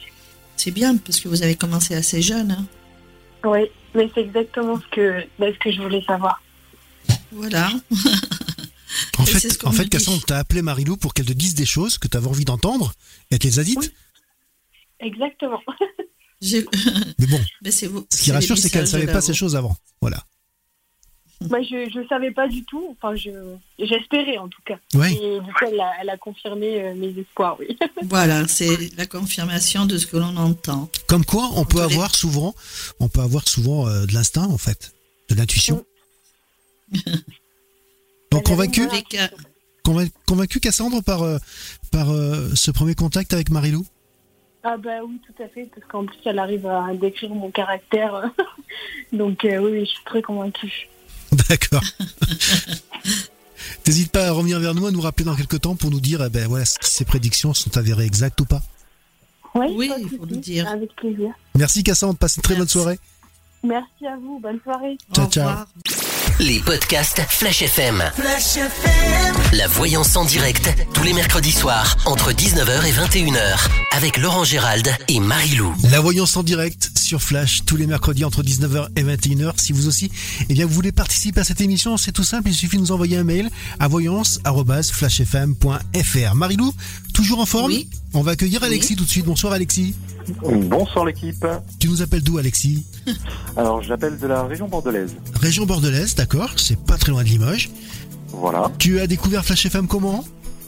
[0.56, 2.52] C'est bien parce que vous avez commencé assez jeune.
[2.52, 2.66] Hein.
[3.44, 3.60] Oui,
[3.94, 6.42] mais c'est exactement ce que, bah, ce que je voulais savoir.
[7.32, 7.70] Voilà.
[9.18, 12.08] en fait, en fait Cassandre, t'as appelé Marilou pour qu'elle te dise des choses que
[12.08, 12.92] tu avais envie d'entendre
[13.30, 13.92] et elle te les a dites
[15.00, 15.60] Exactement.
[16.42, 19.76] Mais bon, ce qui rassure, c'est qu'elle ne savait pas ces choses avant.
[20.00, 20.24] Voilà.
[21.42, 22.84] Bah, je ne savais pas du tout.
[22.90, 23.14] Enfin,
[23.78, 24.78] j'espérais en tout cas.
[24.94, 27.78] Et du coup, elle a, confirmé euh, mes espoirs, oui.
[28.02, 30.90] voilà, c'est la confirmation de ce que l'on entend.
[31.06, 32.54] Comme quoi, on peut avoir souvent,
[33.00, 34.92] on peut avoir souvent euh, de l'instinct en fait,
[35.30, 35.84] de l'intuition.
[38.30, 38.86] Donc convaincu,
[40.26, 41.38] convaincu Cassandre par euh,
[41.90, 42.08] par
[42.54, 43.86] ce premier contact avec Marilou?
[44.62, 48.30] Ah bah oui, tout à fait, parce qu'en plus elle arrive à décrire mon caractère.
[49.12, 50.88] Donc oui, oui, je suis très convaincue.
[51.48, 51.82] D'accord.
[53.86, 56.22] N'hésite pas à revenir vers nous, à nous rappeler dans quelques temps pour nous dire
[56.24, 58.62] eh ben, voilà, si ces prédictions sont avérées exactes ou pas.
[59.54, 60.68] Oui, il faut nous dire.
[60.68, 61.32] Avec plaisir.
[61.56, 62.98] Merci Cassandre, passe une très bonne soirée.
[63.62, 64.96] Merci à vous, bonne soirée.
[65.14, 65.66] Ciao, ciao.
[66.40, 68.02] Les podcasts Flash FM.
[68.16, 69.34] Flash FM.
[69.52, 74.90] La voyance en direct, tous les mercredis soirs, entre 19h et 21h, avec Laurent Gérald
[75.08, 75.74] et Marie-Lou.
[75.90, 79.52] La voyance en direct sur Flash, tous les mercredis entre 19h et 21h.
[79.58, 80.10] Si vous aussi,
[80.48, 82.92] eh bien, vous voulez participer à cette émission, c'est tout simple, il suffit de nous
[82.92, 86.34] envoyer un mail à voyance.flashfm.fr.
[86.34, 86.72] Marie-Lou,
[87.12, 87.88] toujours en forme oui.
[88.12, 89.24] On va accueillir Alexis tout de suite.
[89.24, 89.94] Bonsoir Alexis.
[90.42, 91.46] Bonsoir l'équipe.
[91.78, 92.86] Tu nous appelles d'où Alexis
[93.56, 95.14] Alors j'appelle de la région bordelaise.
[95.40, 97.70] Région bordelaise, d'accord, c'est pas très loin de Limoges.
[98.28, 98.70] Voilà.
[98.78, 100.24] Tu as découvert Flash FM comment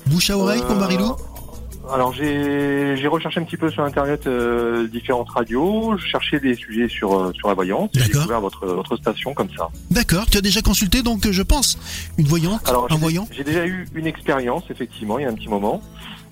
[0.07, 4.89] Bouche à oreille pour Marilou euh, Alors j'ai recherché un petit peu sur internet euh,
[4.89, 8.97] différentes radios, je cherchais des sujets sur, euh, sur la voyance, j'ai découvert votre, votre
[8.97, 9.69] station comme ça.
[9.91, 11.79] D'accord, tu as déjà consulté donc je pense
[12.19, 15.35] une voyante, Alors, un voyant J'ai déjà eu une expérience effectivement il y a un
[15.35, 15.81] petit moment.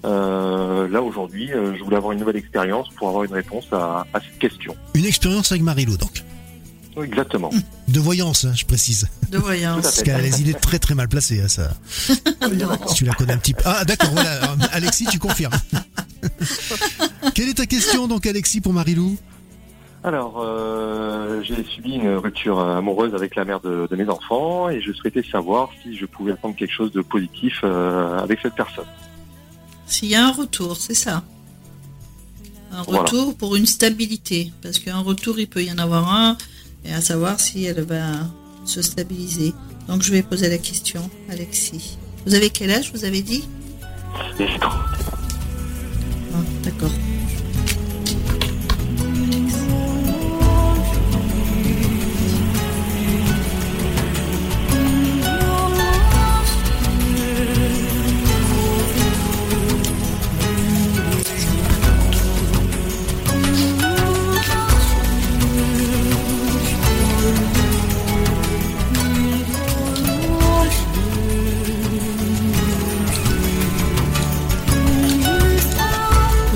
[0.04, 4.06] Euh, là aujourd'hui, euh, je voulais avoir une nouvelle expérience pour avoir une réponse à,
[4.14, 4.74] cette question.
[4.94, 6.24] Une expérience avec Marilou donc
[6.96, 7.50] oui, Exactement.
[7.86, 9.08] De voyance, hein, je précise.
[9.30, 9.82] De voyance.
[9.82, 11.70] Parce qu'elle a les idées très très mal placées, hein, ça.
[11.88, 13.62] si tu la connais un petit peu.
[13.64, 14.56] Ah d'accord, voilà.
[14.72, 15.52] Alexis, tu confirmes.
[17.34, 19.16] Quelle est ta question donc Alexis pour Marilou
[20.02, 24.92] alors, euh, j'ai subi une rupture amoureuse avec la mère de, mes enfants et je
[24.92, 28.86] souhaitais savoir si je pouvais attendre quelque chose de positif avec cette personne.
[29.90, 31.24] S'il y a un retour, c'est ça.
[32.72, 34.52] Un retour pour une stabilité.
[34.62, 36.38] Parce qu'un retour, il peut y en avoir un,
[36.84, 38.30] et à savoir si elle va
[38.64, 39.52] se stabiliser.
[39.88, 41.98] Donc je vais poser la question, Alexis.
[42.24, 43.44] Vous avez quel âge, vous avez dit?
[44.14, 44.30] Ah,
[46.62, 46.92] D'accord.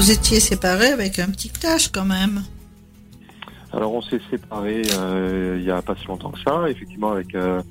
[0.04, 2.42] Vous étiez séparés avec un petit clash quand même.
[3.72, 7.34] Alors on s'est séparés euh, il n'y a pas si longtemps que ça, effectivement avec
[7.34, 7.62] euh,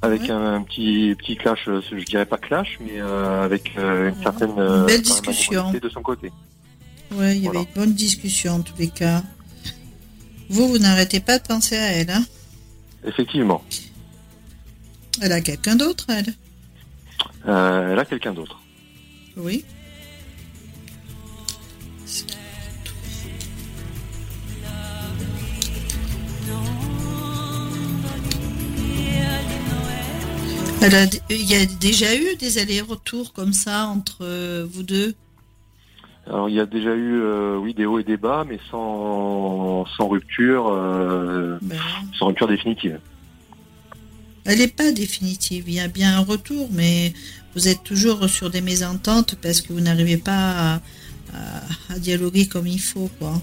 [0.00, 4.54] avec un, petit petit clash, euh, je dirais pas clash, mais avec une certaine
[4.86, 6.30] belle discussion de son côté.
[7.10, 9.24] Oui, il y avait une bonne discussion en tous les cas.
[10.50, 12.24] Vous, vous n'arrêtez pas de penser à elle, hein
[13.04, 13.64] Effectivement.
[15.20, 16.34] Elle a quelqu'un d'autre, elle?
[17.44, 18.60] Elle a quelqu'un d'autre.
[19.36, 19.64] Oui.
[31.30, 35.14] Il y a déjà eu des allers-retours comme ça entre euh, vous deux?
[36.26, 37.22] Alors il y a déjà eu
[37.56, 40.70] oui des hauts et des bas, mais sans, sans rupture,
[41.62, 41.78] ben
[42.18, 43.00] sans rupture définitive.
[44.44, 45.64] Elle n'est pas définitive.
[45.68, 47.12] Il y a bien un retour, mais
[47.54, 50.80] vous êtes toujours sur des mésententes parce que vous n'arrivez pas
[51.34, 53.40] à, dialoguer comme il faut, quoi.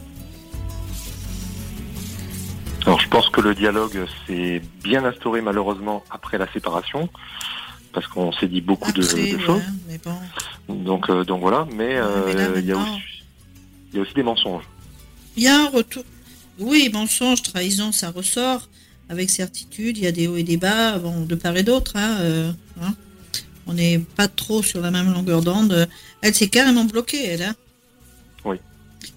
[2.85, 7.09] Alors je pense que le dialogue s'est bien instauré malheureusement après la séparation,
[7.93, 9.61] parce qu'on s'est dit beaucoup de, choses.
[10.69, 14.65] Donc euh, donc voilà, mais, euh, il, y a aussi, des mensonges.
[15.35, 16.03] Il y a un retour.
[16.59, 18.69] Oui, mensonges, trahison, ça ressort
[19.09, 19.97] avec certitude.
[19.97, 21.93] Il y a des hauts et des bas, bon, de part et d'autre.
[21.95, 22.93] Hein, euh, hein.
[23.65, 25.89] On n'est pas trop sur la même longueur d'onde.
[26.21, 27.41] Elle s'est carrément bloquée, elle.
[27.41, 27.55] Hein
[28.45, 28.57] oui.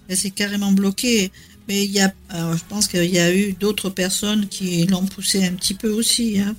[0.07, 1.31] Elle s'est carrément bloquée.
[1.69, 5.45] Mais il y a, je pense qu'il y a eu d'autres personnes qui l'ont poussée
[5.45, 6.39] un petit peu aussi.
[6.39, 6.55] Hein.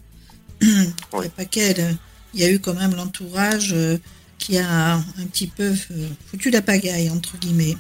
[0.63, 1.97] Il n'y a pas qu'elle.
[2.35, 3.99] Il y a eu quand même l'entourage euh,
[4.39, 7.77] qui a un petit peu euh, foutu la pagaille, entre guillemets.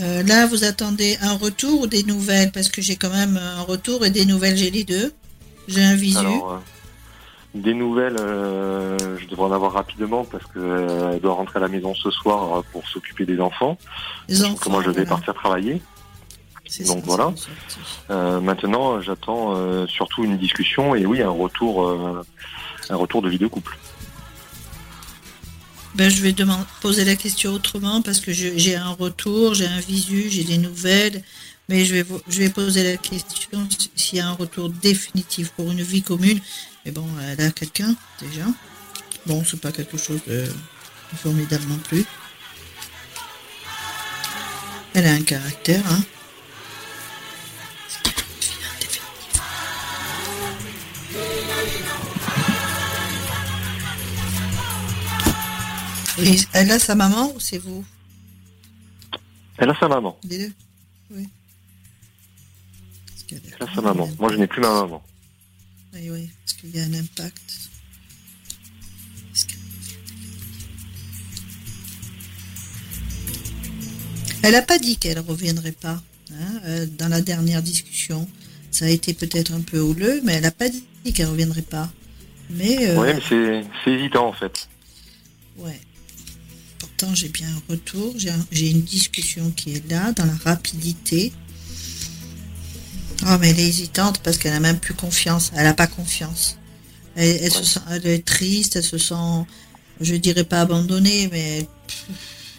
[0.00, 2.52] Euh, là, vous attendez un retour ou des nouvelles?
[2.52, 5.12] Parce que j'ai quand même un retour et des nouvelles, j'ai les deux.
[5.66, 6.18] J'ai un visu.
[7.54, 11.94] Des nouvelles, euh, je devrais en avoir rapidement parce qu'elle doit rentrer à la maison
[11.94, 13.78] ce soir pour s'occuper des enfants.
[14.28, 15.80] Les enfants moi, je vais partir travailler.
[16.86, 17.32] Donc voilà.
[18.40, 21.88] maintenant, j'attends surtout une discussion et oui, un retour,
[22.90, 23.76] un retour de vie de couple.
[25.94, 29.78] Ben, je vais demander, poser la question autrement parce que j'ai un retour, j'ai un
[29.78, 31.22] visu, j'ai des nouvelles,
[31.68, 35.70] mais je vais, je vais poser la question s'il y a un retour définitif pour
[35.70, 36.40] une vie commune.
[36.84, 38.46] Mais bon, elle a quelqu'un déjà.
[39.26, 40.44] Bon, c'est pas quelque chose de
[41.16, 42.04] formidable non plus.
[44.94, 46.02] Elle a un caractère, hein.
[56.52, 57.84] elle a sa maman ou c'est vous?
[59.58, 60.18] Elle a sa maman.
[60.24, 60.52] Les deux?
[61.10, 61.28] Oui.
[63.74, 64.08] Sa maman.
[64.18, 65.02] Moi, je n'ai plus ma maman.
[65.94, 67.70] Oui, oui, parce qu'il y a un impact.
[74.42, 78.28] Elle n'a pas dit qu'elle ne reviendrait pas hein, euh, dans la dernière discussion.
[78.70, 80.84] Ça a été peut-être un peu houleux, mais elle n'a pas dit
[81.14, 81.90] qu'elle ne reviendrait pas.
[82.50, 84.68] Mais, euh, Oui, mais c'est évident en fait.
[85.56, 85.80] Ouais
[87.12, 91.32] j'ai bien un retour, j'ai une discussion qui est là, dans la rapidité.
[93.22, 95.52] Oh, mais elle est hésitante parce qu'elle n'a même plus confiance.
[95.56, 96.58] Elle n'a pas confiance.
[97.16, 99.46] Elle, se sent, elle est triste, elle se sent,
[100.00, 101.68] je dirais pas abandonnée, mais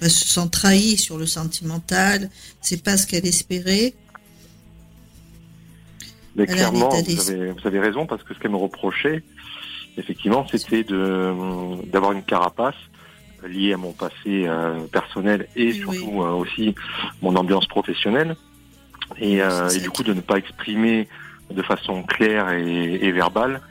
[0.01, 2.29] elle se sent trahie sur le sentimental.
[2.61, 3.93] C'est pas ce qu'elle espérait.
[6.35, 6.95] Mais clairement, vous
[7.31, 9.23] avez, vous avez, raison parce que ce qu'elle me reprochait,
[9.97, 12.75] effectivement, c'était d'avoir une carapace
[13.47, 16.75] lié à mon passé euh, personnel et surtout euh, aussi
[17.21, 18.35] mon ambiance professionnelle.
[19.19, 21.07] Et, euh, du coup de ne pas exprimer
[21.53, 23.61] de façon claire et, verbale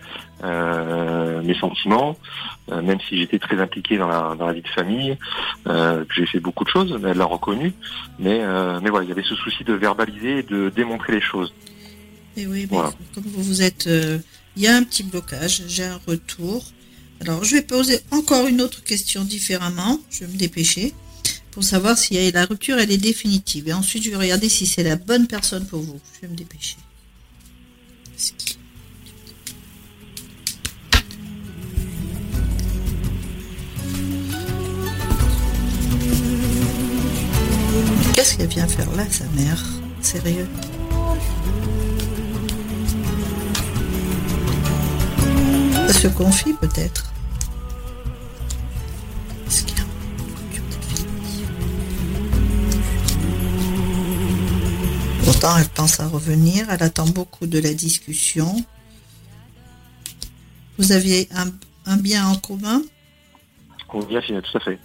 [0.42, 2.16] mes sentiments,
[2.70, 5.16] même si j'étais très impliqué dans la, dans la vie de famille,
[5.64, 7.72] que j'ai fait beaucoup de choses, elle l'a reconnu,
[8.20, 8.42] mais,
[8.80, 11.52] mais voilà, il y avait ce souci de verbaliser et de démontrer les choses.
[12.36, 16.62] Et oui, comme vous, vous êtes, il y a un petit blocage, j'ai un retour,
[17.20, 19.98] alors, je vais poser encore une autre question différemment.
[20.10, 20.92] Je vais me dépêcher
[21.54, 23.68] pour savoir si la rupture elle est définitive.
[23.68, 26.00] Et ensuite, je vais regarder si c'est la bonne personne pour vous.
[26.16, 26.76] Je vais me dépêcher.
[38.14, 39.64] Qu'est-ce qu'elle vient faire là, sa mère?
[40.00, 40.48] Sérieux?
[45.86, 47.13] Elle se confie peut-être.
[55.34, 58.64] Pourtant, elle pense à revenir, elle attend beaucoup de la discussion.
[60.78, 61.28] Vous aviez
[61.86, 62.80] un, bien en commun?
[64.08, 64.78] Vient tout à fait.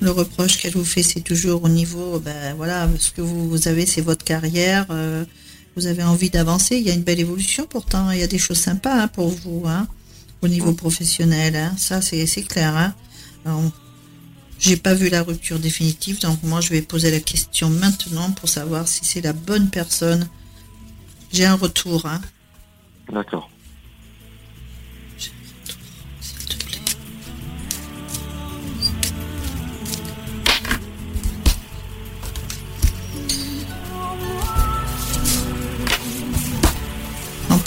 [0.00, 3.84] Le reproche qu'elle vous fait, c'est toujours au niveau, ben voilà, ce que vous, avez,
[3.84, 4.86] c'est votre carrière.
[4.90, 5.24] Euh,
[5.74, 6.76] vous avez envie d'avancer.
[6.76, 8.12] Il y a une belle évolution pourtant.
[8.12, 9.88] Il y a des choses sympas hein, pour vous hein,
[10.42, 11.56] au niveau professionnel.
[11.56, 11.74] Hein.
[11.76, 12.94] Ça, c'est clair.
[13.44, 13.72] Hein.
[14.58, 18.48] J'ai pas vu la rupture définitive, donc moi je vais poser la question maintenant pour
[18.48, 20.28] savoir si c'est la bonne personne.
[21.32, 22.06] J'ai un retour.
[22.06, 22.20] Hein.
[23.12, 23.50] D'accord.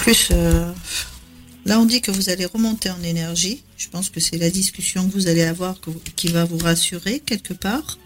[0.08, 0.71] plus, euh,
[1.68, 3.62] Là, on dit que vous allez remonter en énergie.
[3.78, 5.76] Je pense que c'est la discussion que vous allez avoir
[6.16, 7.98] qui va vous rassurer quelque part.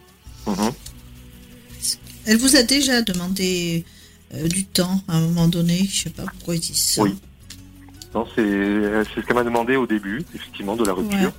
[0.47, 0.71] Mhm.
[2.25, 3.85] Elle vous a déjà demandé
[4.33, 5.77] euh, du temps à un moment donné.
[5.77, 7.03] Je ne sais pas pourquoi ils disent ça.
[7.03, 7.15] Oui.
[8.15, 11.31] Non, c'est ce qu'elle m'a demandé au début, effectivement, de la rupture.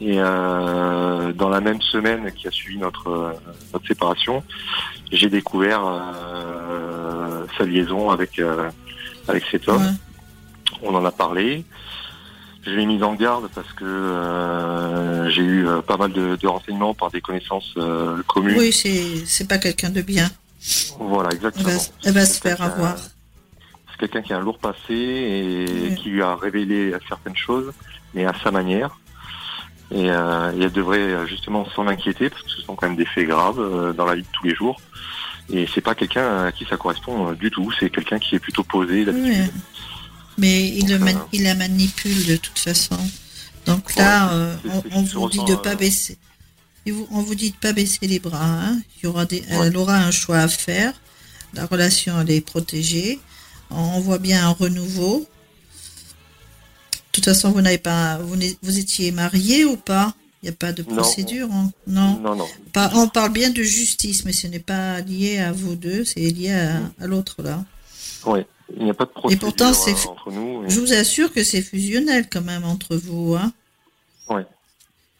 [0.00, 3.34] Et euh, dans la même semaine qui a suivi notre,
[3.72, 4.44] notre séparation,
[5.10, 8.38] j'ai découvert euh, sa liaison avec,
[9.26, 9.96] avec cet homme
[10.82, 11.64] on en a parlé.
[12.66, 16.94] Je l'ai mise en garde parce que euh, j'ai eu euh, pas mal de, renseignements
[16.94, 18.58] par des connaissances euh, communes.
[18.58, 20.28] Oui, c'est pas quelqu'un de bien.
[20.98, 21.68] Voilà, exactement.
[22.04, 22.96] Elle va, se faire avoir.
[22.96, 27.72] C'est quelqu'un qui a un lourd passé et qui lui a révélé certaines choses,
[28.14, 28.98] mais à sa manière.
[29.92, 33.94] Et, elle devrait justement s'en inquiéter parce que ce sont quand même des faits graves
[33.94, 34.80] dans la vie de tous les jours.
[35.52, 37.72] Et c'est pas quelqu'un à qui ça correspond du tout.
[37.78, 39.52] C'est quelqu'un qui est plutôt posé d'habitude.
[40.38, 40.98] Mais il, le
[41.32, 42.98] il la manipule de toute façon.
[43.66, 44.56] Donc là, euh,
[44.92, 46.18] on, vous dit de pas euh, baisser.
[47.10, 48.44] on vous dit de pas baisser les bras.
[48.44, 48.80] Hein.
[48.96, 50.92] Il y aura des, Elle aura un choix à faire.
[51.54, 53.18] La relation, elle est protégée.
[53.70, 55.26] On voit bien un renouveau.
[56.90, 60.14] De toute façon, vous n'avez pas, vous, vous étiez marié ou pas?
[60.42, 61.72] Il n'y a pas de procédure, hein.
[61.86, 62.20] non.
[62.20, 62.36] non.
[62.36, 66.20] Non, on parle bien de justice, mais ce n'est pas lié à vous deux, c'est
[66.20, 67.64] lié à, à l'autre là.
[68.26, 68.40] Oui.
[68.74, 70.68] Il n'y a pas de procédure et pourtant, c'est euh, entre nous.
[70.68, 73.36] Je vous assure que c'est fusionnel quand même entre vous.
[73.36, 73.52] Hein
[74.28, 74.42] oui.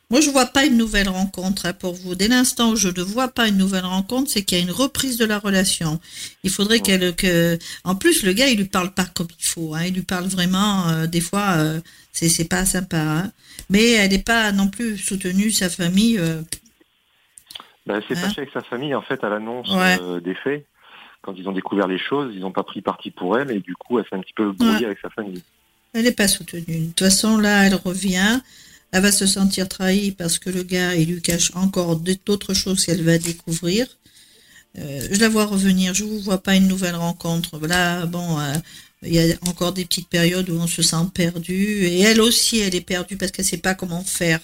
[0.08, 2.14] Moi, je vois pas une nouvelle rencontre hein, pour vous.
[2.14, 4.70] Dès l'instant où je ne vois pas une nouvelle rencontre, c'est qu'il y a une
[4.70, 6.00] reprise de la relation.
[6.44, 9.74] Il faudrait qu'elle, que, en plus, le gars, il lui parle pas comme il faut.
[9.74, 9.84] Hein.
[9.86, 11.80] Il lui parle vraiment, euh, des fois, euh,
[12.12, 12.98] c'est, c'est pas sympa.
[12.98, 13.32] Hein.
[13.68, 16.18] Mais elle n'est pas non plus soutenue, sa famille.
[16.18, 16.40] Euh...
[17.84, 19.68] Ben, c'est fâché avec sa famille, en fait, à l'annonce
[20.22, 20.64] des faits
[21.26, 23.74] quand ils ont découvert les choses, ils n'ont pas pris parti pour elle et du
[23.74, 25.42] coup, elle s'est un petit peu brouillée avec sa famille.
[25.92, 26.62] Elle n'est pas soutenue.
[26.66, 28.40] De toute façon, là, elle revient.
[28.92, 32.84] Elle va se sentir trahie parce que le gars, il lui cache encore d'autres choses
[32.84, 33.86] qu'elle va découvrir.
[34.78, 35.94] Euh, je la vois revenir.
[35.94, 37.58] Je ne vous vois pas une nouvelle rencontre.
[37.66, 38.54] Là, bon, euh,
[39.02, 41.54] il y a encore des petites périodes où on se sent perdu.
[41.54, 44.40] Et elle aussi, elle est perdue parce qu'elle ne sait pas comment faire.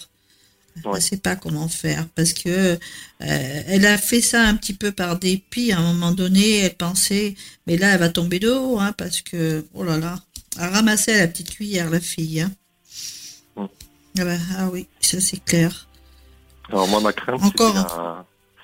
[0.76, 2.78] Elle ne sait pas comment faire parce que euh,
[3.20, 5.72] elle a fait ça un petit peu par dépit.
[5.72, 7.34] À un moment donné, elle pensait,
[7.66, 10.18] mais là, elle va tomber de haut, hein, parce que, oh là là,
[10.58, 12.40] elle ramassait la petite cuillère, la fille.
[12.40, 12.50] Hein.
[14.18, 15.88] Ah, bah, ah, oui, ça c'est clair.
[16.68, 17.40] Alors moi, ma crainte,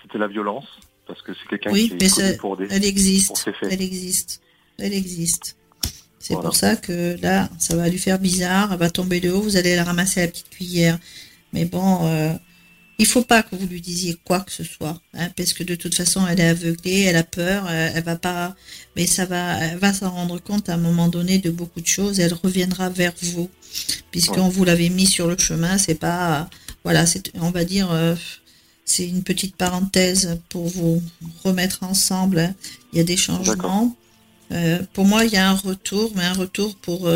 [0.03, 0.67] c'était la, violence,
[1.07, 4.41] parce que c'est quelqu'un qui est pour des, elle existe, elle existe,
[4.79, 5.57] elle existe.
[6.19, 9.41] C'est pour ça que là, ça va lui faire bizarre, elle va tomber de haut,
[9.41, 10.99] vous allez la ramasser à la petite cuillère.
[11.53, 12.33] Mais bon, euh,
[12.99, 15.77] il faut pas que vous lui disiez quoi que ce soit, hein, parce que de
[15.77, 18.57] toute façon, elle est aveuglée, elle a peur, euh, elle, va pas,
[18.97, 21.87] mais ça va, elle va s'en rendre compte à un moment donné de beaucoup de
[21.87, 22.19] choses.
[22.19, 23.49] elle reviendra vers vous,
[24.11, 25.79] puisqu'on vous l'avait mis sur le chemin.
[25.79, 26.51] C'est pas,
[26.83, 27.91] voilà, c'est, on va dire.
[27.93, 28.15] Euh,
[28.85, 31.03] c'est une petite parenthèse pour vous
[31.45, 32.39] remettre ensemble.
[32.39, 32.55] Hein.
[32.93, 33.95] Il y a des changements.
[34.51, 37.07] Euh, pour moi, il y a un retour, mais un retour pour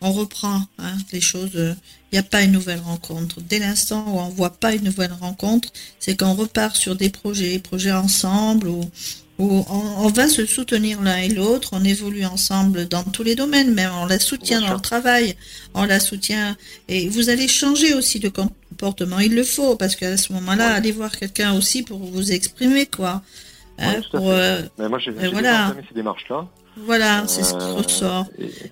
[0.00, 1.52] on reprend hein, les choses.
[1.54, 3.40] Il n'y a pas une nouvelle rencontre.
[3.40, 7.10] Dès l'instant où on ne voit pas une nouvelle rencontre, c'est qu'on repart sur des
[7.10, 8.84] projets, projets ensemble, où,
[9.38, 13.90] on, va se soutenir l'un et l'autre, on évolue ensemble dans tous les domaines, même
[14.00, 15.36] on la soutient dans le travail,
[15.74, 16.56] on la soutient,
[16.88, 20.92] et vous allez changer aussi de comportement, il le faut, parce qu'à ce moment-là, allez
[20.92, 23.22] voir quelqu'un aussi pour vous exprimer, quoi.
[23.78, 25.74] Hein, pour, euh, Mais moi, j'ai voilà.
[25.86, 26.48] ces démarches-là.
[26.76, 28.26] Voilà, c'est ce qui euh, ressort.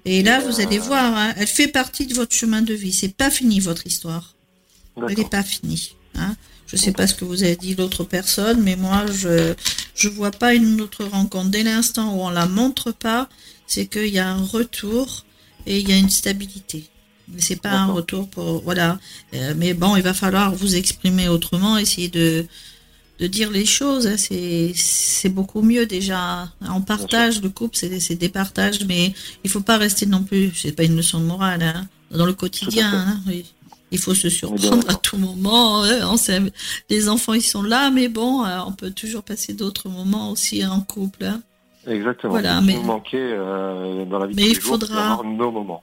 [0.04, 2.92] Et, là, vous allez voir, hein, elle fait partie de votre chemin de vie.
[2.92, 4.34] C'est pas fini votre histoire.
[5.08, 5.96] Elle n'est pas finie.
[6.14, 6.36] Hein.
[6.66, 9.54] Je sais pas ce que vous avez dit l'autre personne, mais moi, je
[9.94, 11.50] je vois pas une autre rencontre.
[11.50, 13.28] Dès l'instant où on la montre pas,
[13.66, 15.24] c'est qu'il y a un retour
[15.66, 16.84] et il y a une stabilité.
[17.28, 18.98] Mais c'est pas un retour pour voilà.
[19.34, 22.46] Euh, mais bon, il va falloir vous exprimer autrement, essayer de
[23.24, 24.06] de dire les choses.
[24.06, 26.48] Hein, c'est beaucoup mieux déjà.
[26.60, 30.52] On partage le couple, c'est des partages, mais il faut pas rester non plus.
[30.54, 32.92] C'est pas une leçon de morale hein, dans le quotidien.
[32.92, 33.32] Hein,
[33.90, 35.82] il faut se surprendre à tout moment.
[35.82, 36.40] On sait,
[36.90, 40.64] les enfants ils sont là, mais bon, euh, on peut toujours passer d'autres moments aussi
[40.66, 41.26] en couple.
[41.86, 42.32] Exactement.
[42.32, 45.82] Voilà, mais manquer euh, dans la vie mais il faudra nos moments.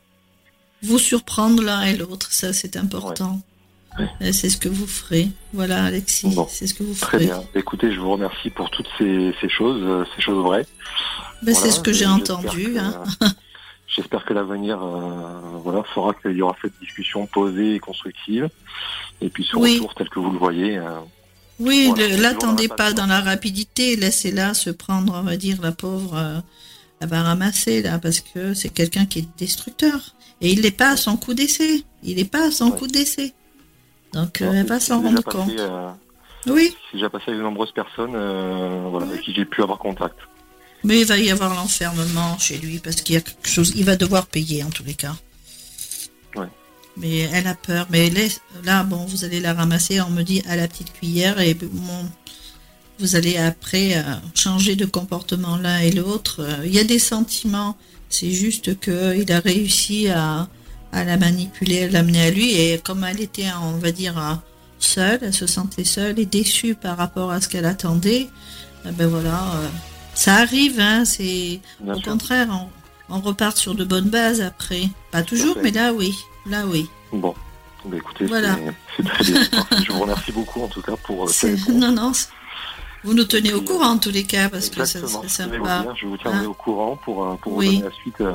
[0.84, 3.40] Vous surprendre l'un et l'autre, ça c'est important.
[4.20, 5.30] C'est ce que vous ferez.
[5.54, 6.36] Voilà, Alexis.
[6.50, 7.18] c'est ce que vous ferez.
[7.18, 7.44] Très bien.
[7.56, 10.66] Écoutez, je vous remercie pour toutes ces, choses, euh, ces choses vraies.
[11.44, 12.78] Ben, c'est ce que j'ai entendu.
[12.78, 13.04] Hein.
[13.88, 18.50] J'espère que l'avenir euh, voilà, fera qu'il y aura cette discussion posée et constructive.
[19.20, 20.78] Et puis ce retour tel que vous le voyez.
[20.78, 21.00] Euh,
[21.60, 23.98] oui, l'attendez pas dans la rapidité.
[23.98, 26.44] Laissez-la se prendre, on va dire, la pauvre
[27.02, 30.16] elle va ramasser là parce que c'est quelqu'un qui est destructeur.
[30.40, 31.84] Et il n'est pas à son coup d'essai.
[32.04, 33.34] Il n'est pas à son coup d'essai.
[34.14, 35.52] Donc elle va s'en rendre compte.
[36.48, 36.76] oui.
[36.92, 40.18] J'ai déjà passé avec de nombreuses personnes voilà, avec qui j'ai pu avoir contact.
[40.84, 43.74] Mais il va y avoir l'enfermement chez lui parce qu'il y a quelque chose.
[43.76, 45.16] Il va devoir payer en tous les cas.
[46.36, 46.48] Ouais.
[46.98, 47.88] Mais elle a peur.
[47.90, 48.12] Mais
[48.64, 51.56] là, bon, vous allez la ramasser, on me dit, à la petite cuillère et
[53.00, 54.02] vous allez après euh,
[54.36, 56.42] changer de comportement l'un et l'autre.
[56.42, 57.78] Euh, il y a des sentiments.
[58.10, 60.50] C'est juste qu'il a réussi à,
[60.92, 62.52] à, la manipuler, à l'amener à lui.
[62.54, 64.34] Et comme elle était, on va dire, euh,
[64.80, 68.30] seule, elle se sentait seule et déçue par rapport à ce qu'elle attendait,
[68.86, 69.38] eh ben voilà
[70.14, 72.48] ça arrive, hein, c'est au contraire,
[73.10, 74.84] on, repart sur de bonnes bases après.
[75.12, 76.14] Pas toujours, mais là oui,
[76.46, 76.90] là oui.
[77.12, 77.34] Bon,
[77.86, 79.46] bah, écoutez, c'est très bien.
[79.86, 81.28] Je vous remercie beaucoup en tout cas pour.
[81.28, 82.12] Euh, non, non.
[83.04, 85.86] Vous nous tenez au courant en tous les cas parce que ça serait sympa.
[86.00, 88.22] je vous tiendrai hein au courant pour, euh, pour vous donner la suite.
[88.22, 88.34] Euh,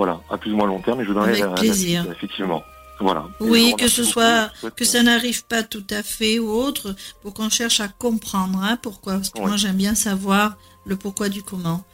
[0.00, 2.06] voilà, à plus ou moins long terme, et je vous donnerai Avec plaisir.
[2.10, 2.62] effectivement.
[3.00, 3.26] Voilà.
[3.38, 7.50] Oui, que ce soit que ça n'arrive pas tout à fait ou autre, pour qu'on
[7.50, 9.16] cherche à comprendre hein, pourquoi.
[9.16, 11.84] Parce que moi j'aime bien savoir le pourquoi du comment.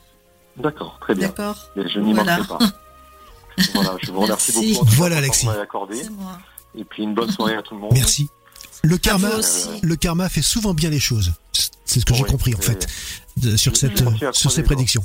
[0.57, 1.27] D'accord, très bien.
[1.27, 1.59] D'accord.
[1.75, 2.39] je n'y voilà.
[2.45, 2.59] pas.
[3.75, 4.87] voilà, je vous remercie beaucoup.
[4.91, 5.49] Voilà, Alexis.
[6.77, 7.91] Et puis une bonne soirée à tout le monde.
[7.93, 8.29] Merci.
[8.85, 9.31] Le karma,
[9.83, 11.33] le karma fait souvent bien les choses.
[11.85, 12.87] C'est ce que j'ai compris en fait
[13.57, 14.01] sur cette
[14.33, 15.03] sur ces prédictions.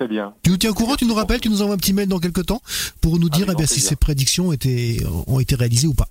[0.00, 0.32] Très bien.
[0.42, 2.20] Tu nous tiens au courant, tu nous rappelles, tu nous envoies un petit mail dans
[2.20, 2.62] quelques temps
[3.02, 4.96] pour nous dire eh si ces prédictions étaient,
[5.26, 6.08] ont été réalisées ou pas.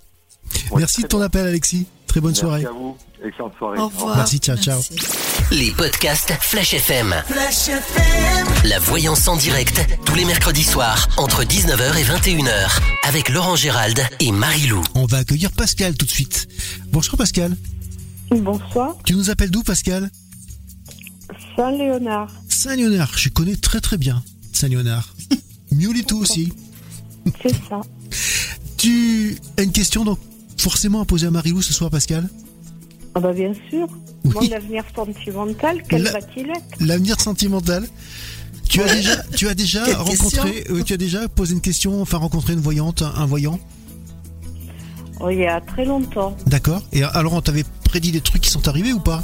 [0.75, 1.87] Merci de ton appel, Alexis.
[2.05, 2.61] Très bonne soirée.
[2.61, 2.97] Merci à vous.
[3.25, 3.79] Excellente soirée.
[3.79, 4.17] Au revoir.
[4.17, 4.79] Merci, ciao, ciao.
[5.49, 7.15] Les podcasts Flash FM.
[7.25, 8.47] Flash FM.
[8.65, 13.99] La voyance en direct, tous les mercredis soirs, entre 19h et 21h, avec Laurent Gérald
[14.19, 14.83] et Marie-Lou.
[14.93, 16.47] On va accueillir Pascal tout de suite.
[16.91, 17.57] Bonjour Pascal.
[18.29, 18.95] Bonsoir.
[19.03, 20.11] Tu nous appelles d'où Pascal?
[21.55, 22.29] Saint-Léonard.
[22.60, 25.16] Saint-Léonard, je connais très très bien Saint-Léonard.
[25.72, 26.51] Miolito aussi.
[27.41, 27.80] C'est ça.
[28.76, 30.20] Tu as une question donc
[30.57, 32.28] forcément à poser à Marilou ce soir, Pascal?
[33.16, 33.88] Ah bah bien sûr.
[34.26, 36.66] Mon avenir sentimental, quel va-t-il être?
[36.82, 37.88] L'avenir sentimental
[38.68, 42.18] tu as déjà, tu as déjà rencontré, euh, tu as déjà posé une question, enfin
[42.18, 43.57] rencontré une voyante, un, voyant?
[45.22, 46.36] Oh, Il y a très longtemps.
[46.45, 46.84] D'accord.
[46.91, 49.24] Et alors, on t'avait prédit des trucs qui sont arrivés ou pas?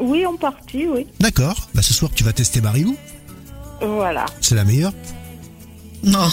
[0.00, 1.06] Oui, en partie, oui.
[1.20, 1.68] D'accord.
[1.74, 2.96] Bah, ce soir, tu vas tester Marilou.
[3.80, 4.26] Voilà.
[4.40, 4.92] C'est la meilleure.
[6.02, 6.28] Non,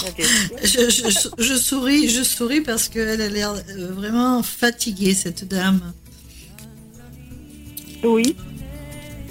[0.63, 5.82] je, souris, je souris parce qu'elle a l'air euh, vraiment fatiguée, cette dame.
[8.01, 8.38] Oui.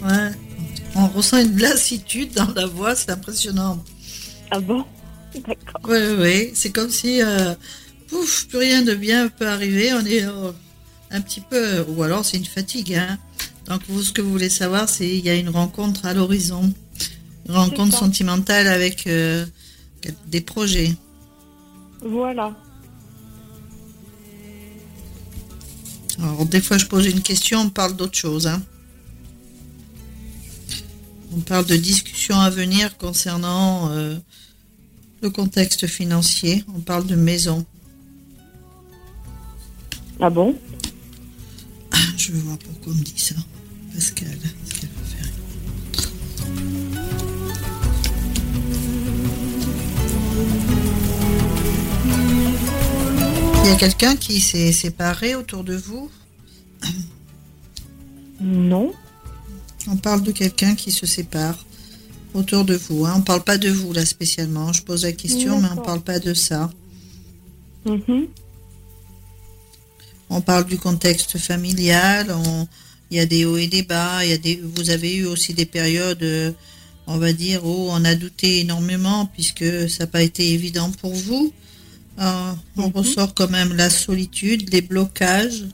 [0.03, 0.31] Ouais.
[0.95, 3.83] On ressent une lassitude dans la voix, c'est impressionnant.
[4.51, 4.85] Ah bon?
[5.35, 5.81] D'accord.
[5.89, 7.55] Oui, oui, c'est comme si, euh,
[8.09, 9.95] pouf, plus rien de bien peut arriver.
[9.95, 10.53] On est euh,
[11.11, 12.95] un petit peu, ou alors c'est une fatigue.
[12.95, 13.19] Hein.
[13.69, 16.73] Donc, vous, ce que vous voulez savoir, c'est il y a une rencontre à l'horizon,
[17.49, 19.09] une rencontre sentimentale avec
[20.29, 20.95] des projets.
[22.01, 22.55] Voilà.
[26.19, 28.47] Alors, des fois, je pose une question, on parle d'autre chose.
[28.47, 28.63] Hein.
[31.37, 34.17] On parle de discussions à venir concernant euh,
[35.21, 36.65] le contexte financier.
[36.75, 37.67] On parle de maison.
[40.21, 40.57] Ah bon?
[41.93, 43.35] Ah, Je veux voir pourquoi on me dit ça.
[43.97, 45.33] Pascal, qu'elle va faire
[53.65, 56.11] Il y a quelqu'un qui s'est séparé autour de vous
[58.39, 58.93] Non.
[59.89, 61.65] On parle de quelqu'un qui se sépare
[62.35, 63.07] autour de vous.
[63.07, 63.13] Hein.
[63.15, 64.75] On ne parle pas de vous là spécialement.
[64.75, 66.71] Je pose la question, mais on ne parle pas de ça.
[67.87, 68.29] Mm-hmm.
[70.29, 72.31] On parle du contexte familial.
[73.11, 74.25] Il y a des hauts et des bas.
[74.25, 74.61] Il y a des...
[74.63, 76.53] Vous avez eu aussi des périodes, euh,
[77.07, 81.15] on va dire, où on a douté énormément puisque ça n'a pas été évident pour
[81.15, 81.53] vous.
[82.19, 82.93] Euh, on mhm.
[82.95, 85.65] ressort quand même la solitude, les blocages,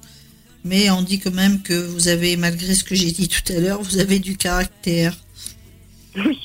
[0.64, 3.61] mais on dit quand même que vous avez, malgré ce que j'ai dit tout à
[3.61, 5.16] l'heure, vous avez du caractère.
[6.16, 6.39] Oui.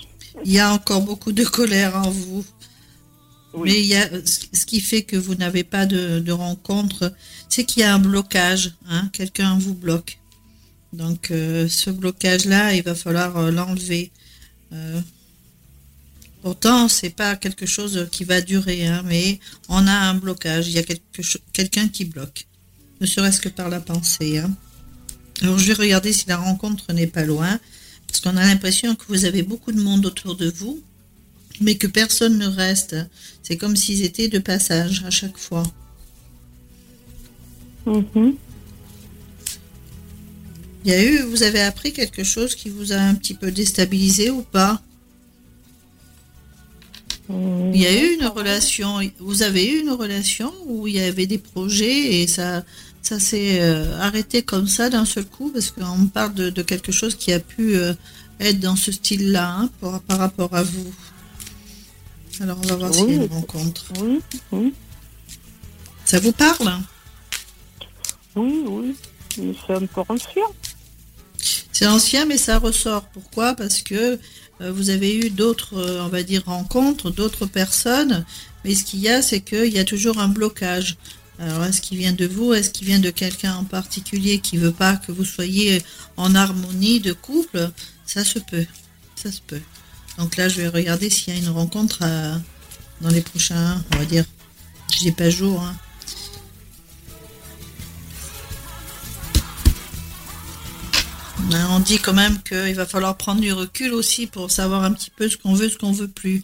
[0.46, 2.46] Il y a encore beaucoup de colère en vous.
[3.64, 7.14] Mais il y a, ce qui fait que vous n'avez pas de, rencontre,
[7.50, 8.74] c'est qu'il y a un blocage.
[8.88, 10.20] Hein, Quelqu'un vous bloque.
[10.94, 14.12] Donc euh, ce blocage-là, il va falloir euh, l'enlever.
[16.42, 20.68] Pourtant, c'est pas quelque chose qui va durer, hein, mais on a un blocage.
[20.68, 20.84] Il y a
[21.52, 22.48] quelqu'un qui bloque,
[23.02, 24.38] ne serait-ce que par la pensée.
[24.38, 24.52] Hein.
[25.42, 27.60] Alors, je vais regarder si la rencontre n'est pas loin,
[28.08, 30.82] parce qu'on a l'impression que vous avez beaucoup de monde autour de vous,
[31.60, 32.96] mais que personne ne reste.
[33.44, 35.64] C'est comme s'ils étaient de passage à chaque fois.
[37.86, 38.36] Mm-hmm.
[40.86, 43.51] Il y a eu, vous avez appris quelque chose qui vous a un petit peu
[43.51, 44.82] déstabilisé ou pas
[47.30, 51.28] Il y a eu une relation, vous avez eu une relation où il y avait
[51.28, 52.63] des projets et ça,
[53.01, 57.15] ça s'est euh, arrêté comme ça d'un seul coup parce qu'on parle de, quelque chose
[57.15, 57.93] qui a pu euh,
[58.39, 59.69] être dans ce style-là hein,
[60.07, 60.93] par, rapport à vous.
[62.39, 63.86] Alors on va voir s'il y a une rencontre.
[64.01, 64.19] Oui,
[64.51, 64.73] oui.
[66.05, 66.80] Ça vous parle?
[68.36, 68.95] Oui, oui.
[69.69, 70.43] Un peu ancien.
[71.78, 73.03] C'est ancien, mais ça ressort.
[73.13, 73.53] Pourquoi?
[73.53, 74.17] Parce que
[74.61, 78.25] euh, vous avez eu d'autres, on va dire, rencontres, d'autres personnes.
[78.65, 80.97] Mais ce qu'il y a, c'est qu'il y a toujours un blocage.
[81.38, 82.55] Alors, est-ce qu'il vient de vous?
[82.55, 85.84] Est-ce qu'il vient de quelqu'un en particulier qui veut pas que vous soyez
[86.15, 87.69] en harmonie de couple?
[88.07, 88.65] Ça se peut.
[89.15, 89.61] Ça se peut.
[90.17, 92.36] Donc là, je vais regarder s'il y a une rencontre euh,
[93.01, 94.25] dans les prochains, on va dire,
[94.91, 95.61] je dis pas jour.
[95.61, 95.75] Hein.
[101.50, 104.91] Ben, on dit quand même qu'il va falloir prendre du recul aussi pour savoir un
[104.91, 106.43] petit peu ce qu'on veut, ce qu'on veut plus.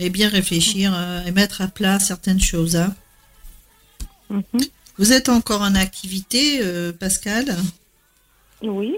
[0.00, 2.74] Et bien réfléchir euh, et mettre à plat certaines choses.
[2.76, 2.94] Hein.
[4.30, 4.42] Mhm.
[4.98, 7.56] Vous êtes encore en activité, euh, Pascal?
[8.62, 8.96] Oui.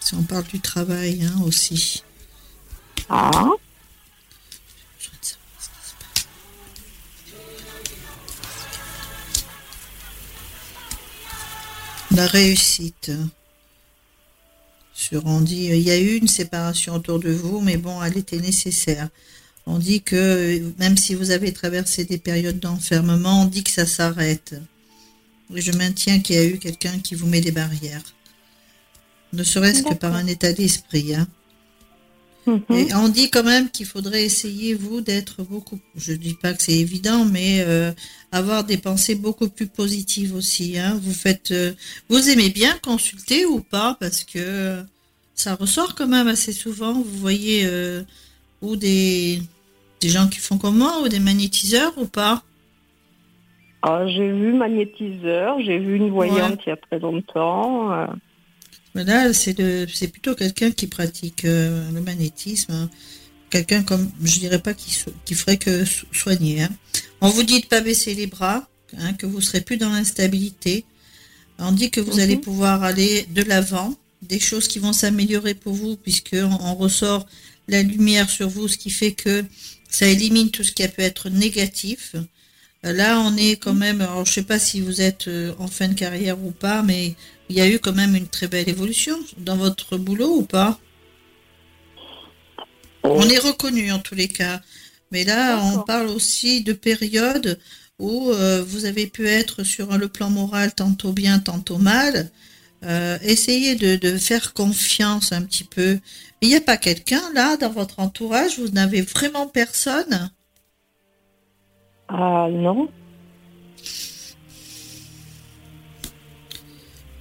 [0.00, 2.02] Si on parle du travail hein, aussi.
[3.08, 3.30] Ah.
[12.10, 13.10] La réussite.
[14.92, 18.16] Sur on dit, il y a eu une séparation autour de vous, mais bon, elle
[18.16, 19.08] était nécessaire.
[19.66, 23.86] On dit que même si vous avez traversé des périodes d'enfermement, on dit que ça
[23.86, 24.54] s'arrête.
[25.52, 28.02] Je maintiens qu'il y a eu quelqu'un qui vous met des barrières.
[29.32, 31.14] Ne serait-ce que par un état d'esprit.
[31.14, 31.26] Hein.
[32.46, 32.62] Mhm.
[32.70, 36.52] Et on dit quand même qu'il faudrait essayer, vous, d'être beaucoup, je ne dis pas
[36.52, 37.92] que c'est évident, mais euh,
[38.32, 40.78] avoir des pensées beaucoup plus positives aussi.
[40.78, 40.98] Hein.
[41.02, 41.72] Vous faites, euh,
[42.08, 43.96] vous aimez bien consulter ou pas?
[43.98, 44.82] Parce que
[45.34, 46.92] ça ressort quand même assez souvent.
[46.92, 48.02] Vous voyez, euh,
[48.60, 49.40] ou des,
[50.00, 52.42] des gens qui font comme moi ou des magnétiseurs ou pas?
[53.82, 57.90] Ah, J'ai vu magnétiseur, j'ai vu une voyante il y a très longtemps.
[58.94, 62.72] Là, c'est plutôt quelqu'un qui pratique euh, le magnétisme.
[62.72, 62.90] Hein.
[63.50, 66.62] Quelqu'un comme, je dirais pas qui, qui ferait que soigner.
[66.62, 66.70] Hein.
[67.20, 68.68] On vous dit de pas baisser les bras,
[68.98, 70.84] hein, que vous serez plus dans l'instabilité.
[71.58, 72.42] On dit que vous allez mhm.
[72.42, 77.26] pouvoir aller de l'avant, des choses qui vont s'améliorer pour vous, puisque on ressort
[77.68, 79.44] la lumière sur vous, ce qui fait que
[79.88, 82.14] ça élimine tout ce qui a pu être négatif.
[82.82, 85.88] Là, on est quand même, alors je sais pas si vous êtes euh, en fin
[85.88, 87.14] de carrière ou pas, mais
[87.48, 90.78] il y a eu quand même une très belle évolution dans votre boulot ou pas?
[93.02, 94.60] On est reconnu en tous les cas.
[95.10, 97.58] Mais là, on parle aussi de périodes
[97.98, 102.30] où euh, vous avez pu être sur le plan moral tantôt bien, tantôt mal.
[103.22, 105.98] essayez de, de, faire confiance un petit peu
[106.44, 108.58] il n'y a pas quelqu'un là dans votre entourage?
[108.58, 110.30] Vous n'avez vraiment personne?
[112.08, 112.90] Ah non.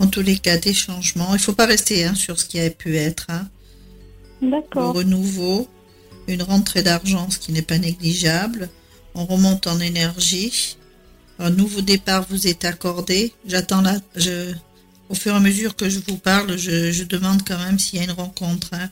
[0.04, 1.30] En tous les cas, des changements.
[1.30, 3.28] Il ne faut pas rester hein, sur ce qui a pu être.
[3.30, 3.48] Hein.
[4.42, 4.90] D'accord.
[4.90, 5.70] Un renouveau,
[6.28, 8.70] une rentrée d'argent, ce qui n'est pas négligeable.
[9.16, 10.76] On remonte en énergie.
[11.40, 13.32] Un nouveau départ vous est accordé.
[13.48, 13.96] J'attends là.
[14.18, 14.54] Je,
[15.08, 18.02] au fur et à mesure que je vous parle, je, demande quand même s'il y
[18.02, 18.72] a une rencontre.
[18.74, 18.90] Hein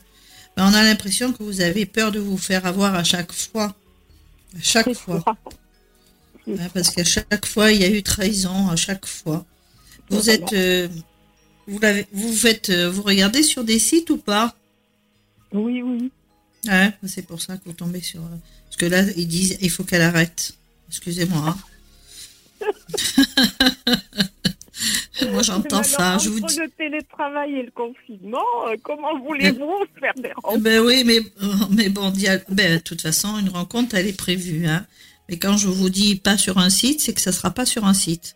[0.55, 3.76] on a l'impression que vous avez peur de vous faire avoir à chaque fois.
[4.57, 5.26] À chaque fois.
[6.74, 9.45] parce qu'à chaque fois, il y a eu trahison, à chaque fois.
[10.12, 10.53] Vous êtes.
[10.53, 10.88] Euh,
[11.68, 12.70] vous, l'avez, vous faites.
[12.70, 14.55] Euh, vous regardez sur des sites ou pas?
[15.53, 16.12] Oui, oui.
[16.68, 18.22] Ouais, c'est pour ça que vous tombez sur.
[18.22, 20.53] Euh, parce que là, ils disent il faut qu'elle arrête.
[20.89, 21.55] Excusez-moi.
[22.62, 22.68] Hein.
[25.32, 26.18] Moi, j'entends ça.
[26.18, 26.57] Je vous dis...
[26.57, 31.20] le télétravail et le confinement, euh, comment voulez-vous faire des rencontres Ben oui, mais,
[31.70, 32.12] mais bon,
[32.49, 34.66] ben, de toute façon, une rencontre, elle est prévue.
[34.68, 34.86] Hein.
[35.30, 37.86] Mais quand je vous dis pas sur un site, c'est que ça sera pas sur
[37.86, 38.36] un site.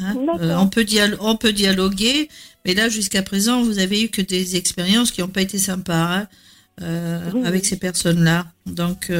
[0.00, 0.16] Hein.
[0.40, 0.86] Euh, on, peut
[1.20, 2.28] on peut dialoguer,
[2.64, 6.18] mais là, jusqu'à présent, vous avez eu que des expériences qui n'ont pas été sympas.
[6.18, 6.28] Hein.
[7.44, 8.46] avec ces personnes-là.
[8.64, 9.12] Donc,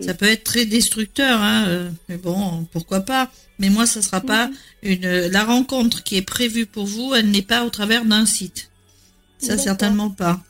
[0.00, 3.30] ça peut être très destructeur, hein, mais bon, pourquoi pas.
[3.58, 4.50] Mais moi, ça sera pas
[4.82, 8.68] une la rencontre qui est prévue pour vous, elle n'est pas au travers d'un site.
[9.38, 10.40] Ça certainement pas.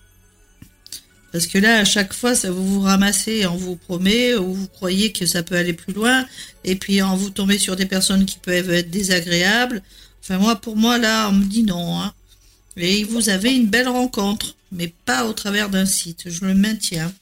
[1.32, 4.68] Parce que là, à chaque fois, ça vous vous ramassez, on vous promet, ou vous
[4.68, 6.26] croyez que ça peut aller plus loin,
[6.62, 9.82] et puis on vous tombez sur des personnes qui peuvent être désagréables.
[10.22, 12.00] Enfin, moi, pour moi, là, on me dit non.
[12.00, 12.12] Hein.
[12.76, 16.30] Et vous avez une belle rencontre, mais pas au travers d'un site.
[16.30, 17.12] Je le maintiens.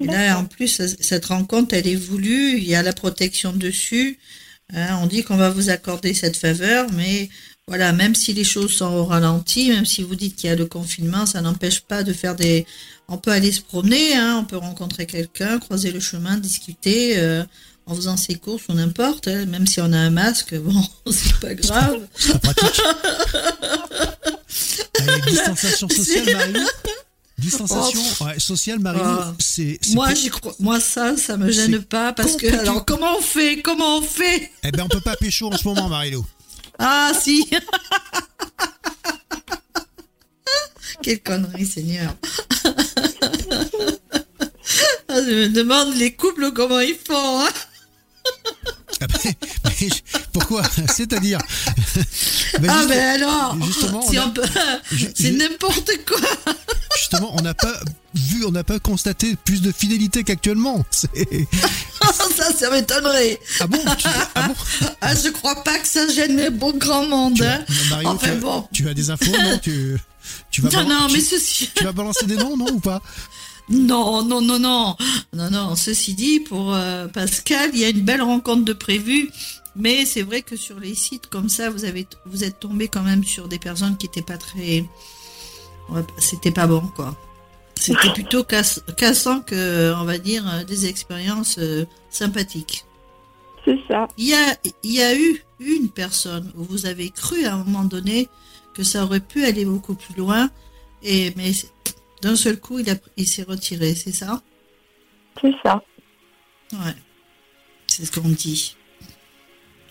[0.00, 4.18] Et là, en plus, cette rencontre, elle est voulue, il y a la protection dessus.
[4.72, 7.28] Hein, on dit qu'on va vous accorder cette faveur, mais
[7.68, 10.56] voilà, même si les choses sont au ralenti, même si vous dites qu'il y a
[10.56, 12.66] le confinement, ça n'empêche pas de faire des.
[13.08, 17.44] On peut aller se promener, hein, on peut rencontrer quelqu'un, croiser le chemin, discuter euh,
[17.86, 19.28] en faisant ses courses ou n'importe.
[19.28, 22.00] Hein, même si on a un masque, bon, c'est pas grave.
[22.16, 22.82] C'est pratique.
[25.26, 26.66] Distanciation sociale, Marie
[27.38, 28.24] Distanciation oh.
[28.38, 29.34] sociale, Marie, oh.
[29.38, 29.78] c'est.
[29.88, 30.54] Moi, j'y crois.
[30.58, 32.46] Moi, ça, ça me gêne pas parce que.
[32.60, 33.60] Alors, comment on fait?
[33.62, 34.50] Comment on fait?
[34.64, 36.24] Eh ben, on peut pas pécho en ce moment, Marilou.
[36.78, 37.48] Ah, si
[41.02, 42.14] Quelle connerie, Seigneur
[45.20, 47.40] demande les couples comment ils font.
[47.40, 47.48] Hein
[49.00, 49.06] ah,
[50.32, 50.62] pourquoi?
[50.88, 51.38] C'est-à-dire
[52.68, 53.56] Ah ben alors
[55.14, 56.20] C'est n'importe quoi
[56.96, 57.74] Justement, on n'a pas
[58.14, 60.84] vu, on n'a pas constaté plus de fidélité qu'actuellement.
[60.90, 63.38] ça, ça m'étonnerait.
[63.60, 63.78] Ah bon,
[64.34, 64.54] ah bon?
[65.00, 67.36] Ah, Je crois pas que ça gêne le bon grand monde.
[67.36, 67.64] Tu as,
[68.04, 68.68] enfin, tu, bon.
[68.72, 69.98] tu as des infos, non tu,
[70.50, 71.70] tu vas Non, non, mais ceci...
[71.74, 73.02] Tu vas balancer des noms, non, ou pas?
[73.68, 74.96] Non, non, non, non.
[75.32, 75.74] Non, non.
[75.76, 79.30] Ceci dit, pour euh, Pascal, il y a une belle rencontre de prévue.
[79.74, 83.02] Mais c'est vrai que sur les sites comme ça, vous avez, vous êtes tombé quand
[83.02, 84.84] même sur des personnes qui n'étaient pas très,
[86.18, 87.14] c'était pas bon, quoi.
[87.74, 92.86] C'était plutôt cassant que, on va dire, euh, des expériences euh, sympathiques.
[93.66, 94.08] C'est ça.
[94.16, 97.58] Il y a, il y a eu une personne où vous avez cru à un
[97.58, 98.28] moment donné
[98.72, 100.50] que ça aurait pu aller beaucoup plus loin,
[101.02, 101.52] et mais
[102.22, 104.42] d'un seul coup, il, a, il s'est retiré, c'est ça?
[105.40, 105.82] C'est ça.
[106.72, 106.94] Ouais.
[107.86, 108.76] C'est ce qu'on dit.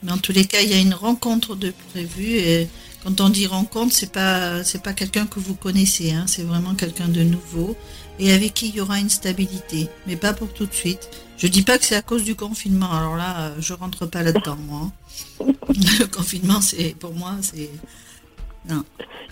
[0.03, 2.67] Mais en tous les cas, il y a une rencontre de prévue et
[3.03, 6.76] quand on dit rencontre, c'est pas c'est pas quelqu'un que vous connaissez, hein, c'est vraiment
[6.76, 7.76] quelqu'un de nouveau
[8.19, 11.09] et avec qui il y aura une stabilité, mais pas pour tout de suite.
[11.38, 12.91] Je dis pas que c'est à cause du confinement.
[12.91, 14.91] Alors là, je rentre pas là-dedans, moi.
[15.39, 17.69] Le confinement, c'est pour moi, c'est
[18.67, 18.84] non.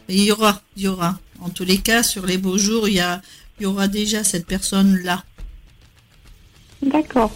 [0.07, 1.19] Mais il y aura, il y aura.
[1.39, 3.21] En tous les cas, sur les beaux jours, il y a,
[3.59, 5.23] il y aura déjà cette personne là.
[6.81, 7.31] D'accord.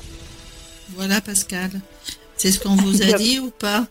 [0.96, 1.72] Voilà, Pascal.
[2.36, 3.88] C'est ce qu'on vous a dit ou pas?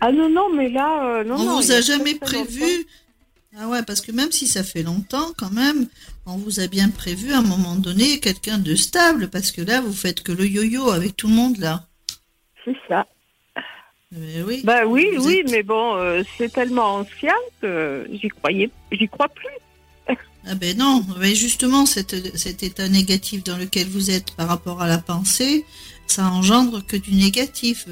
[0.00, 2.86] Ah non, non, mais là, euh, non, On vous a jamais prévu.
[3.58, 5.88] Ah ouais, parce que même si ça fait longtemps, quand même,
[6.24, 9.80] on vous a bien prévu à un moment donné quelqu'un de stable, parce que là,
[9.80, 11.86] vous faites que le yo-yo avec tout le monde, là.
[12.64, 13.06] C'est ça.
[14.12, 14.62] Mais oui.
[14.64, 20.16] Bah oui, oui, mais bon, euh, c'est tellement ancien que j'y croyais, j'y crois plus.
[20.46, 24.82] ah ben non, mais justement, cet, cet état négatif dans lequel vous êtes par rapport
[24.82, 25.64] à la pensée,
[26.08, 27.86] ça engendre que du négatif.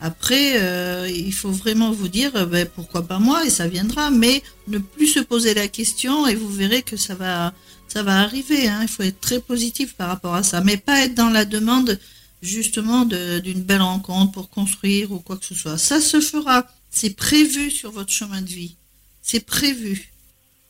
[0.00, 4.10] Après, euh, il faut vraiment vous dire, euh, ben, pourquoi pas moi, et ça viendra,
[4.10, 7.52] mais ne plus se poser la question, et vous verrez que ça va,
[7.88, 8.68] ça va arriver.
[8.68, 8.78] Hein.
[8.82, 11.98] Il faut être très positif par rapport à ça, mais pas être dans la demande
[12.42, 15.78] justement d'une belle rencontre pour construire ou quoi que ce soit.
[15.78, 16.66] Ça se fera.
[16.90, 18.76] C'est prévu sur votre chemin de vie.
[19.22, 20.12] C'est prévu.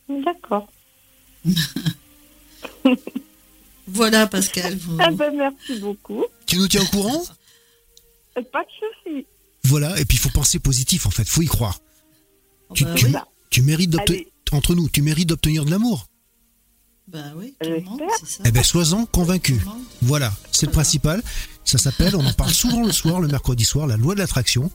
[0.09, 0.67] D'accord.
[3.87, 4.77] voilà, Pascal.
[4.99, 6.25] Ah ben, merci beaucoup.
[6.45, 7.23] Tu nous tiens au courant?
[8.33, 8.69] Pas de
[9.05, 9.25] souci.
[9.63, 11.79] Voilà, et puis il faut penser positif en fait, faut y croire.
[12.69, 13.27] Oh, tu, bah
[13.61, 16.07] mérites d'obtenir, entre nous, tu mérites d'obtenir de l'amour.
[17.11, 18.43] Bah oui, tout le monde, ça.
[18.45, 19.59] Eh ben, sois-en convaincu.
[20.03, 21.23] Voilà, c'est le principal.
[21.65, 24.69] Ça s'appelle, on en parle souvent le soir, le mercredi soir, la loi de l'attraction.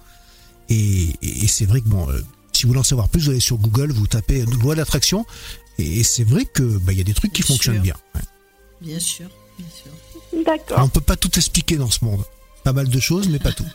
[0.69, 1.13] Et,
[1.47, 2.21] c'est vrai que bon, euh,
[2.53, 5.27] si vous voulez en savoir plus, vous allez sur Google, vous tapez loi de l'attraction.
[5.79, 7.95] Et, c'est vrai que bah, il y a des trucs qui fonctionnent bien.
[8.81, 10.45] Bien sûr, bien sûr.
[10.45, 10.81] D'accord.
[10.83, 12.25] On peut pas tout expliquer dans ce monde.
[12.65, 13.67] Pas mal de choses, mais pas tout.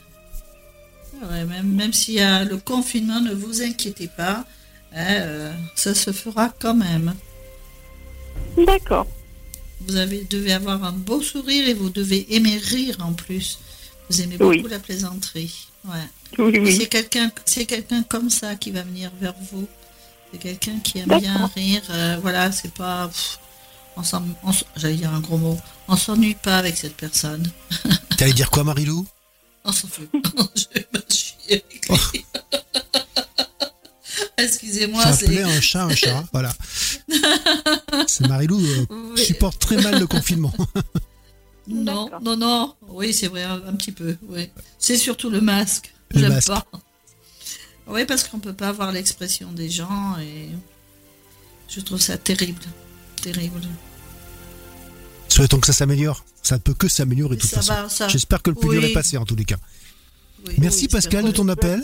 [1.32, 4.46] même, même s'il y a le confinement, ne vous inquiétez pas.
[4.94, 7.14] Hein, euh, ça se fera quand même.
[8.58, 9.08] D'accord.
[9.82, 13.60] Vous avez, devez avoir un beau sourire et vous devez aimer rire en plus.
[14.10, 15.68] Vous aimez beaucoup la plaisanterie.
[15.86, 16.72] Ouais.
[16.72, 19.68] C'est quelqu'un, c'est quelqu'un comme ça qui va venir vers vous.
[20.32, 21.82] C'est quelqu'un qui aime bien rire.
[21.90, 23.10] Euh, voilà, c'est pas.
[24.76, 25.58] J'allais dire un gros mot.
[25.88, 27.50] On s'ennuie pas avec cette personne.
[28.18, 29.06] T'allais dire quoi, Marilou
[29.66, 30.10] On s'en fout.
[30.14, 31.36] je me suis
[34.44, 35.04] Excusez-moi.
[35.04, 36.54] Ça appelait un chat un chat, voilà.
[38.08, 40.54] C'est Marilou euh, supporte très mal le confinement.
[41.68, 42.76] non, non, non.
[42.88, 44.18] Oui, c'est vrai, un, petit peu.
[44.30, 44.50] Oui.
[44.78, 45.94] C'est surtout le masque.
[46.14, 46.66] J'aime pas.
[47.88, 50.50] Oui, parce qu'on peut pas voir l'expression des gens et
[51.68, 52.62] je trouve ça terrible.
[53.22, 53.62] Terrible.
[55.28, 56.24] Souhaitons que ça s'améliore.
[56.42, 57.74] Ça ne peut que s'améliorer de toute façon.
[58.08, 59.58] J'espère que le plus dur est passé en tous les cas.
[60.60, 61.82] Merci Pascal de ton appel.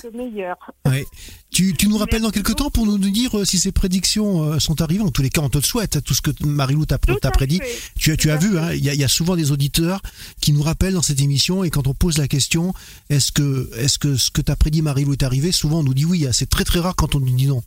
[0.85, 1.05] Ouais.
[1.51, 4.59] Tu, tu, nous rappelles dans quelques temps pour nous dire euh, si ces prédictions euh,
[4.59, 5.03] sont arrivées.
[5.03, 6.03] En tous les cas, on te le souhaite.
[6.03, 7.61] Tout ce que Marilou t'a prédit.
[7.97, 10.01] Tu, as, tu as vu, hein, il y, a souvent des auditeurs
[10.41, 12.73] qui nous rappellent dans cette émission et quand on pose la question,
[13.09, 16.05] est-ce que, est-ce que ce que t'as prédit Marilou est arrivé Souvent on nous dit
[16.05, 16.27] oui.
[16.31, 17.61] C'est très très rare quand on nous dit non.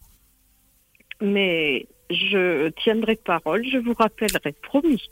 [1.20, 5.02] Mais je tiendrai parole, je vous rappellerai, promis.